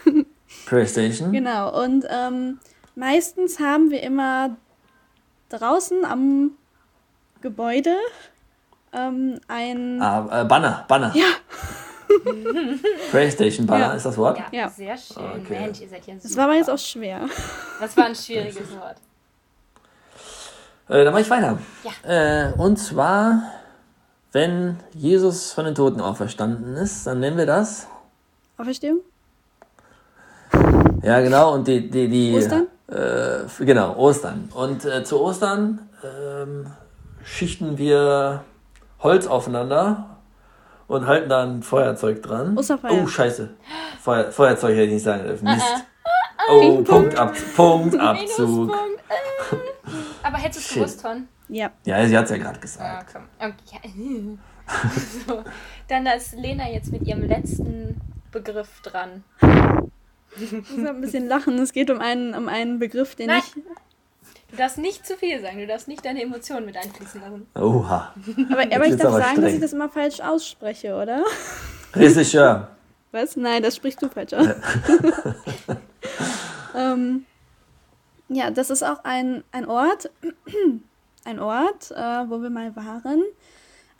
[0.66, 1.32] PlayStation.
[1.32, 2.58] Genau, und ähm,
[2.96, 4.56] meistens haben wir immer
[5.48, 6.52] draußen am
[7.40, 7.94] Gebäude
[8.92, 11.12] ähm, ein, Ah, äh, Banner, Banner.
[11.14, 11.26] Ja.
[13.10, 13.92] PlayStation Banner Ja.
[13.94, 14.38] ist das Wort?
[14.38, 14.68] Ja, Ja.
[14.68, 15.22] sehr schön.
[15.42, 15.60] Okay.
[15.60, 16.22] Mensch, ihr seid ja super.
[16.28, 17.20] das war aber jetzt auch schwer.
[17.80, 18.96] Das war ein schwieriges Wort.
[20.88, 21.58] Äh, dann mache ich weiter.
[21.84, 22.48] Ja.
[22.48, 23.42] Äh, und zwar,
[24.32, 27.86] wenn Jesus von den Toten auferstanden ist, dann nennen wir das.
[28.58, 29.00] Auferstehung?
[31.02, 31.54] Ja, genau.
[31.54, 32.66] Und die, die, die Ostern?
[32.88, 34.48] Äh, genau, Ostern.
[34.54, 36.66] Und äh, zu Ostern ähm,
[37.24, 38.44] schichten wir
[39.00, 40.06] Holz aufeinander
[40.88, 42.56] und halten da ein Feuerzeug dran.
[42.56, 43.02] Osterfeuer.
[43.02, 43.50] Oh, scheiße.
[44.00, 45.44] Feuer, Feuerzeug hätte ich nicht sagen dürfen.
[45.44, 45.64] Mist.
[46.50, 48.66] Oh, Punktab Punktabzug.
[48.68, 49.71] Minuspunkt.
[50.32, 50.34] Äh.
[50.34, 51.28] Aber hättest du es gewusst, Ton?
[51.48, 51.70] Ja.
[51.84, 53.12] Ja, sie hat es ja gerade Ja, gesagt.
[53.12, 53.22] komm.
[53.38, 54.38] Okay.
[55.26, 55.44] so.
[55.88, 59.24] Dann ist Lena jetzt mit ihrem letzten Begriff dran.
[60.40, 61.58] Ich muss ein bisschen lachen.
[61.58, 63.42] Es geht um einen, um einen Begriff, den Nein.
[63.44, 63.62] ich.
[64.50, 67.46] Du darfst nicht zu viel sagen, du darfst nicht deine Emotionen mit einfließen lassen.
[67.54, 68.14] Oha.
[68.50, 69.54] Aber, aber ich darf aber sagen, dass streng.
[69.54, 71.24] ich das immer falsch ausspreche, oder?
[71.94, 72.68] Regisseur.
[73.12, 73.36] Was?
[73.36, 74.46] Nein, das sprichst du falsch aus.
[76.76, 77.24] ähm,
[78.34, 80.10] ja, das ist auch ein, ein Ort,
[81.24, 81.94] ein Ort, äh,
[82.28, 83.22] wo wir mal waren,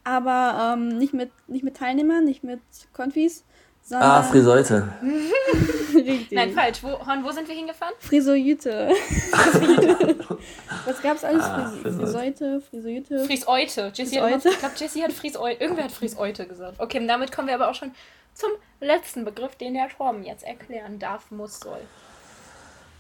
[0.05, 2.61] aber ähm, nicht, mit, nicht mit Teilnehmern, nicht mit
[2.93, 3.45] Konfis,
[3.83, 4.89] sondern Ah, Friseute.
[5.95, 6.33] richtig.
[6.33, 6.83] Nein, falsch.
[6.83, 7.95] Wo, Horn, wo sind wir hingefahren?
[7.99, 8.91] Frisoyute.
[10.87, 11.43] Was gab's alles?
[11.45, 12.61] Ah, Fris Friseute.
[12.61, 13.93] Friseute.
[13.95, 14.49] Jessie hat, immer- Fries-Eute?
[14.51, 15.61] ich glaube, Jessie hat Fries-Eute.
[15.63, 16.81] Irgendwer hat Fries-Eute gesagt.
[16.81, 17.93] Okay, und damit kommen wir aber auch schon
[18.35, 21.81] zum letzten Begriff, den der Torben jetzt erklären darf, muss, soll.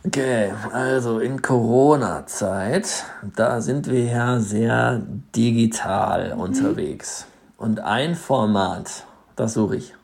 [0.04, 3.04] Okay, also in Corona-Zeit,
[3.36, 5.00] da sind wir ja sehr
[5.34, 7.26] digital unterwegs.
[7.56, 9.94] Und ein Format, das suche ich.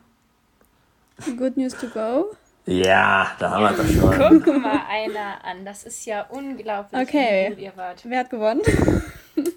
[1.37, 2.31] Good News to Go.
[2.65, 4.43] Ja, da haben wir das schon.
[4.43, 5.65] Guck mal einer an.
[5.65, 7.47] Das ist ja unglaublich, Okay.
[7.47, 8.01] wie gut ihr wart.
[8.05, 8.61] Wer hat gewonnen?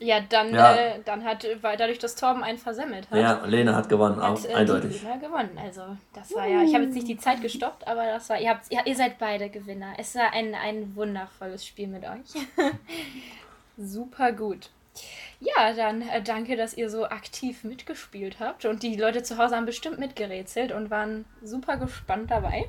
[0.02, 0.74] Ja, dann, Ja.
[0.74, 4.36] Äh, dann hat, weil dadurch, dass Torben einen versemmelt hat, Ja, Lena hat gewonnen, auch
[4.36, 5.02] hat äh, eindeutig.
[5.02, 5.56] Lena gewonnen.
[5.62, 5.82] Also,
[6.12, 8.70] das war ja, ich habe jetzt nicht die Zeit gestoppt, aber das war, ihr, habt,
[8.70, 9.92] ihr, ihr seid beide Gewinner.
[9.98, 12.42] Es war ein, ein wundervolles Spiel mit euch.
[13.76, 14.70] Super gut.
[15.40, 18.64] Ja, dann äh, danke, dass ihr so aktiv mitgespielt habt.
[18.64, 22.68] Und die Leute zu Hause haben bestimmt mitgerätselt und waren super gespannt dabei.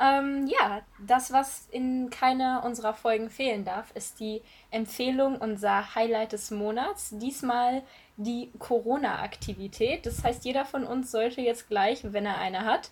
[0.00, 6.32] Ähm, ja, das, was in keiner unserer Folgen fehlen darf, ist die Empfehlung, unser Highlight
[6.32, 7.10] des Monats.
[7.12, 7.82] Diesmal
[8.16, 10.06] die Corona-Aktivität.
[10.06, 12.90] Das heißt, jeder von uns sollte jetzt gleich, wenn er eine hat,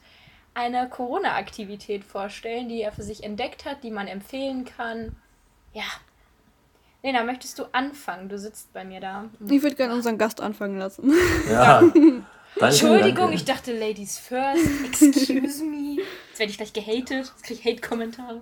[0.55, 5.15] eine Corona-Aktivität vorstellen, die er für sich entdeckt hat, die man empfehlen kann.
[5.75, 5.85] Ja.
[7.03, 8.29] Lena, möchtest du anfangen?
[8.29, 9.27] Du sitzt bei mir da.
[9.49, 11.13] Ich würde gerne unseren Gast anfangen lassen.
[11.49, 11.83] Ja.
[12.59, 13.35] Danke, Entschuldigung, danke.
[13.35, 14.65] ich dachte Ladies first.
[14.87, 15.99] Excuse me.
[16.31, 17.11] Jetzt werde ich gleich gehatet.
[17.11, 18.41] Jetzt kriege ich Hate-Kommentare.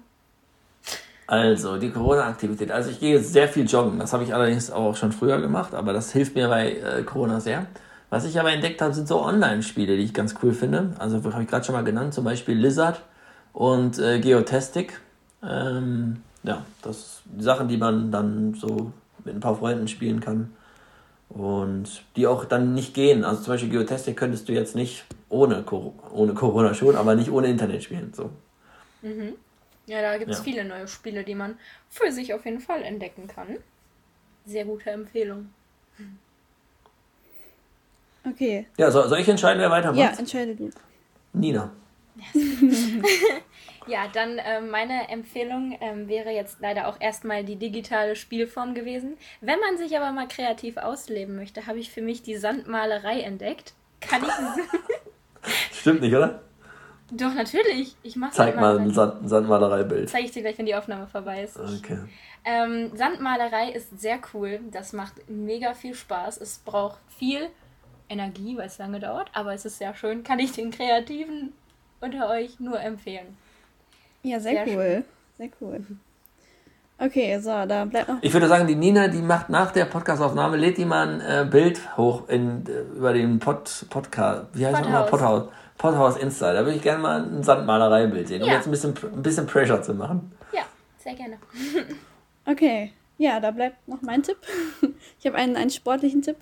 [1.26, 2.70] Also, die Corona-Aktivität.
[2.70, 3.98] Also, ich gehe jetzt sehr viel joggen.
[3.98, 7.40] Das habe ich allerdings auch schon früher gemacht, aber das hilft mir bei äh, Corona
[7.40, 7.66] sehr.
[8.10, 10.94] Was ich aber entdeckt habe, sind so Online-Spiele, die ich ganz cool finde.
[10.98, 13.02] Also, habe ich gerade schon mal genannt, zum Beispiel Lizard
[13.52, 15.00] und äh, Geotastic.
[15.42, 18.92] Ähm, ja, das sind Sachen, die man dann so
[19.24, 20.52] mit ein paar Freunden spielen kann.
[21.28, 23.24] Und die auch dann nicht gehen.
[23.24, 27.30] Also, zum Beispiel Geotastic könntest du jetzt nicht ohne, Cor ohne Corona schon, aber nicht
[27.30, 28.12] ohne Internet spielen.
[28.14, 28.30] So.
[29.86, 30.44] Ja, da gibt es Ja.
[30.44, 31.58] viele neue Spiele, die man
[31.90, 33.58] für sich auf jeden Fall entdecken kann.
[34.46, 35.50] Sehr gute Empfehlung.
[38.26, 38.66] Okay.
[38.78, 39.98] Ja, soll, soll ich entscheiden, wer weitermacht?
[39.98, 40.70] Ja, entscheide du.
[41.32, 41.70] Nina.
[43.86, 49.16] Ja, dann ähm, meine Empfehlung ähm, wäre jetzt leider auch erstmal die digitale Spielform gewesen.
[49.40, 53.74] Wenn man sich aber mal kreativ ausleben möchte, habe ich für mich die Sandmalerei entdeckt.
[54.00, 54.30] Kann ich.
[55.72, 56.42] Stimmt nicht, oder?
[57.10, 57.94] Doch, natürlich.
[58.02, 60.08] Ich mache Zeig mal ein Sand Sandmalereibild.
[60.08, 61.58] Zeige ich dir gleich, wenn die Aufnahme vorbei ist.
[61.58, 61.98] Okay.
[62.44, 64.60] Ähm, Sandmalerei ist sehr cool.
[64.70, 66.40] Das macht mega viel Spaß.
[66.40, 67.50] Es braucht viel
[68.08, 70.24] Energie, weil es lange dauert, aber es ist sehr schön.
[70.24, 71.52] Kann ich den Kreativen
[72.00, 73.36] unter euch nur empfehlen.
[74.24, 75.04] Ja, sehr, Sehr cool.
[75.38, 75.80] Sehr cool.
[76.98, 78.16] Okay, so, da bleibt noch.
[78.22, 81.48] Ich würde sagen, die Nina, die macht nach der Podcastaufnahme, lädt die mal ein äh,
[81.48, 85.06] Bild hoch in, äh, über den Pod, Podcast, wie heißt das nochmal?
[85.06, 85.48] Podhouse.
[85.76, 86.16] Podhouse.
[86.16, 86.52] Insta.
[86.52, 88.54] Da würde ich gerne mal ein Sandmalereibild sehen, um Ja.
[88.54, 90.32] jetzt ein bisschen, ein bisschen Pressure zu machen.
[90.52, 90.62] Ja,
[90.98, 91.36] sehr gerne.
[92.46, 94.36] Okay, ja, da bleibt noch mein Tipp.
[95.18, 96.36] Ich habe einen, einen sportlichen Tipp.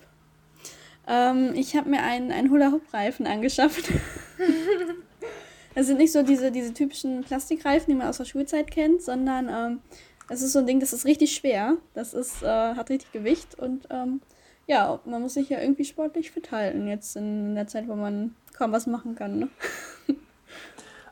[1.06, 3.84] Ähm, ich habe mir einen, einen Hula-Hoop-Reifen angeschafft.
[5.74, 9.48] Das sind nicht so diese, diese typischen Plastikreifen, die man aus der Schulzeit kennt, sondern
[9.48, 9.80] ähm,
[10.28, 11.76] es ist so ein Ding, das ist richtig schwer.
[11.94, 14.20] Das ist, äh, hat richtig Gewicht und ähm,
[14.66, 18.34] ja, man muss sich ja irgendwie sportlich fit halten, jetzt in der Zeit, wo man
[18.56, 19.38] kaum was machen kann.
[19.38, 19.48] Ne?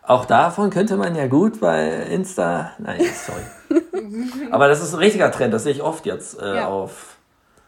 [0.03, 2.73] Auch davon könnte man ja gut bei Insta.
[2.79, 3.83] Nein, sorry.
[4.51, 6.69] Aber das ist ein richtiger Trend, das sehe ich oft jetzt äh, Ja.
[6.69, 7.10] auf.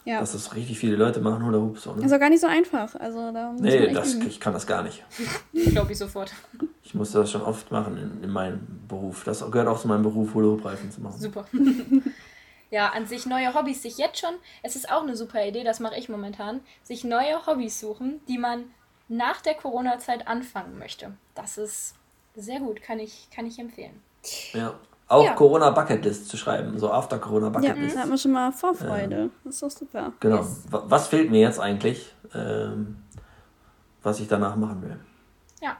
[0.04, 0.18] Ja.
[0.20, 1.82] Dass das richtig viele Leute machen oder Hoops.
[1.84, 2.04] So, ne?
[2.04, 2.94] Ist auch gar nicht so einfach.
[2.96, 4.26] Also da muss man Nee, das, üben.
[4.26, 5.04] ich kann das gar nicht.
[5.52, 6.32] Glaube ich sofort.
[6.84, 9.24] Ich musste das schon oft machen in, in meinem Beruf.
[9.24, 11.18] Das gehört auch zu meinem Beruf, Hula-Hoop-Reifen zu machen.
[11.18, 11.46] Super.
[12.70, 15.80] ja, an sich neue Hobbys sich jetzt schon, es ist auch eine super Idee, das
[15.80, 18.64] mache ich momentan, sich neue Hobbys suchen, die man
[19.08, 21.12] nach der Corona-Zeit anfangen möchte.
[21.34, 21.94] Das ist
[22.34, 24.02] sehr gut, kann ich, kann ich empfehlen.
[24.52, 24.74] Ja.
[25.12, 25.34] Auch Ja.
[25.34, 27.96] Corona-Bucketlist zu schreiben, so after Ja, Corona-Bucketlist.
[27.96, 29.28] da hat man schon mal Vorfreude.
[29.44, 30.12] Das ist doch super.
[30.20, 30.36] Genau.
[30.38, 30.64] Yes.
[30.70, 32.96] Wa- Was fehlt mir jetzt eigentlich, ähm,
[34.02, 34.98] was ich danach machen will?
[35.60, 35.76] Ja,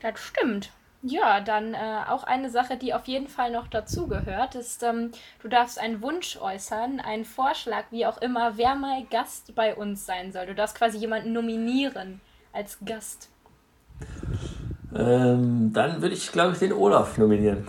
[0.00, 0.70] das stimmt.
[1.02, 5.12] Ja, dann äh, auch eine Sache, die auf jeden Fall noch dazugehört, ist, ähm,
[5.42, 10.06] du darfst einen Wunsch äußern, einen Vorschlag, wie auch immer, wer mal Gast bei uns
[10.06, 10.46] sein soll.
[10.46, 12.20] Du darfst quasi jemanden nominieren
[12.52, 13.28] als Gast.
[14.94, 17.68] Ähm, dann würde ich, glaube ich, den Olaf nominieren.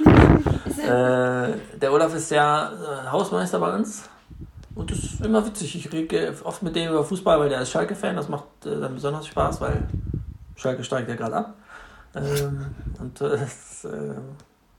[0.00, 4.08] Äh, der Olaf ist ja äh, Hausmeister bei uns.
[4.74, 5.74] Und das ist immer witzig.
[5.74, 8.14] Ich rede oft mit dem über Fußball, weil der ist Schalke-Fan.
[8.14, 9.82] Das macht äh, dann besonders Spaß, weil
[10.54, 11.54] Schalke steigt ja gerade ab.
[12.14, 12.66] Ähm,
[13.00, 14.14] und äh, das äh,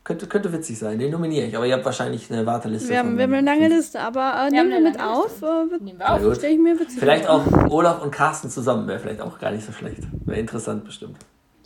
[0.05, 0.97] könnte, könnte witzig sein.
[0.99, 1.55] Den nominiere ich.
[1.55, 2.89] Aber ihr habt wahrscheinlich eine Warteliste.
[2.89, 5.41] Wir haben, wir haben eine lange Liste, aber äh, Wir nehmen wir mit auf.
[5.41, 6.35] Äh, Nehmen wir auf.
[6.35, 9.65] Stelle ich mir witzig Vielleicht auch Olaf und Carsten zusammen wäre vielleicht auch gar nicht
[9.65, 10.03] so schlecht.
[10.25, 11.17] Wäre interessant bestimmt.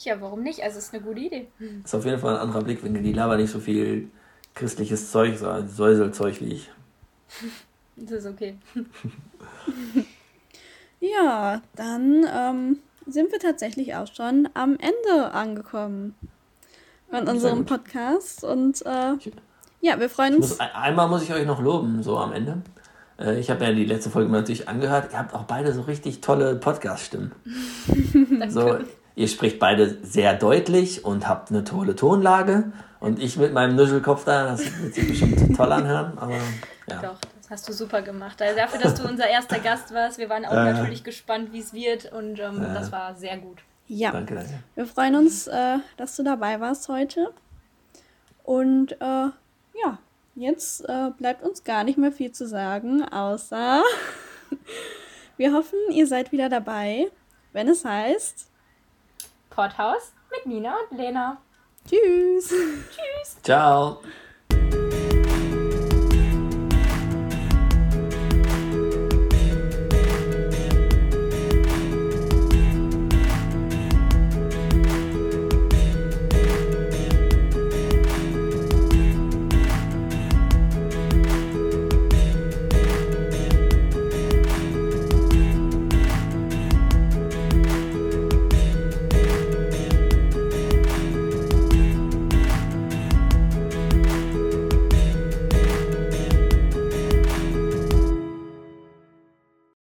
[0.03, 0.61] Tja, warum nicht?
[0.61, 1.47] Also, es ist eine gute Idee.
[1.81, 3.01] Ist auf jeden Fall ein anderer Blickwinkel.
[3.01, 4.09] Die labern nicht so viel
[4.53, 6.69] christliches Zeug, so Säuselzeug wie ich.
[7.95, 8.57] Das ist okay.
[10.99, 16.15] Ja, dann ähm, sind wir tatsächlich auch schon am Ende angekommen.
[17.09, 17.65] von unserem.
[17.65, 18.43] Podcast.
[18.45, 19.15] Und äh,
[19.81, 20.51] ja, wir freuen uns.
[20.51, 22.61] Muss, einmal muss ich euch noch loben, so am Ende.
[23.19, 25.11] Äh, Ich habe ja die letzte Folge mir natürlich angehört.
[25.11, 27.33] Ihr habt auch beide so richtig tolle Podcast-Stimmen.
[28.47, 28.79] so,
[29.15, 32.71] ihr spricht beide sehr deutlich und habt eine tolle Tonlage.
[32.99, 36.17] Und ich mit meinem Nuschelkopf da, das wird sich bestimmt toll anhören.
[36.17, 36.33] Aber
[36.87, 37.01] ja.
[37.01, 38.41] Doch, das hast du super gemacht.
[38.41, 40.73] Also dafür, dass du unser erster Gast warst, wir waren auch Äh.
[40.73, 43.59] natürlich gespannt, wie es wird und ähm, das war sehr gut.
[43.87, 44.49] Ja, Danke, danke.
[44.75, 47.33] wir freuen uns, äh, dass du dabei warst heute.
[48.43, 49.97] Und äh, ja,
[50.35, 53.83] jetzt äh, bleibt uns gar nicht mehr viel zu sagen, außer
[55.37, 57.07] wir hoffen, ihr seid wieder dabei,
[57.51, 58.49] wenn es heißt
[59.53, 61.37] Porthaus mit Nina und Lena.
[61.87, 62.53] Tschüss.
[63.43, 64.01] Ciao.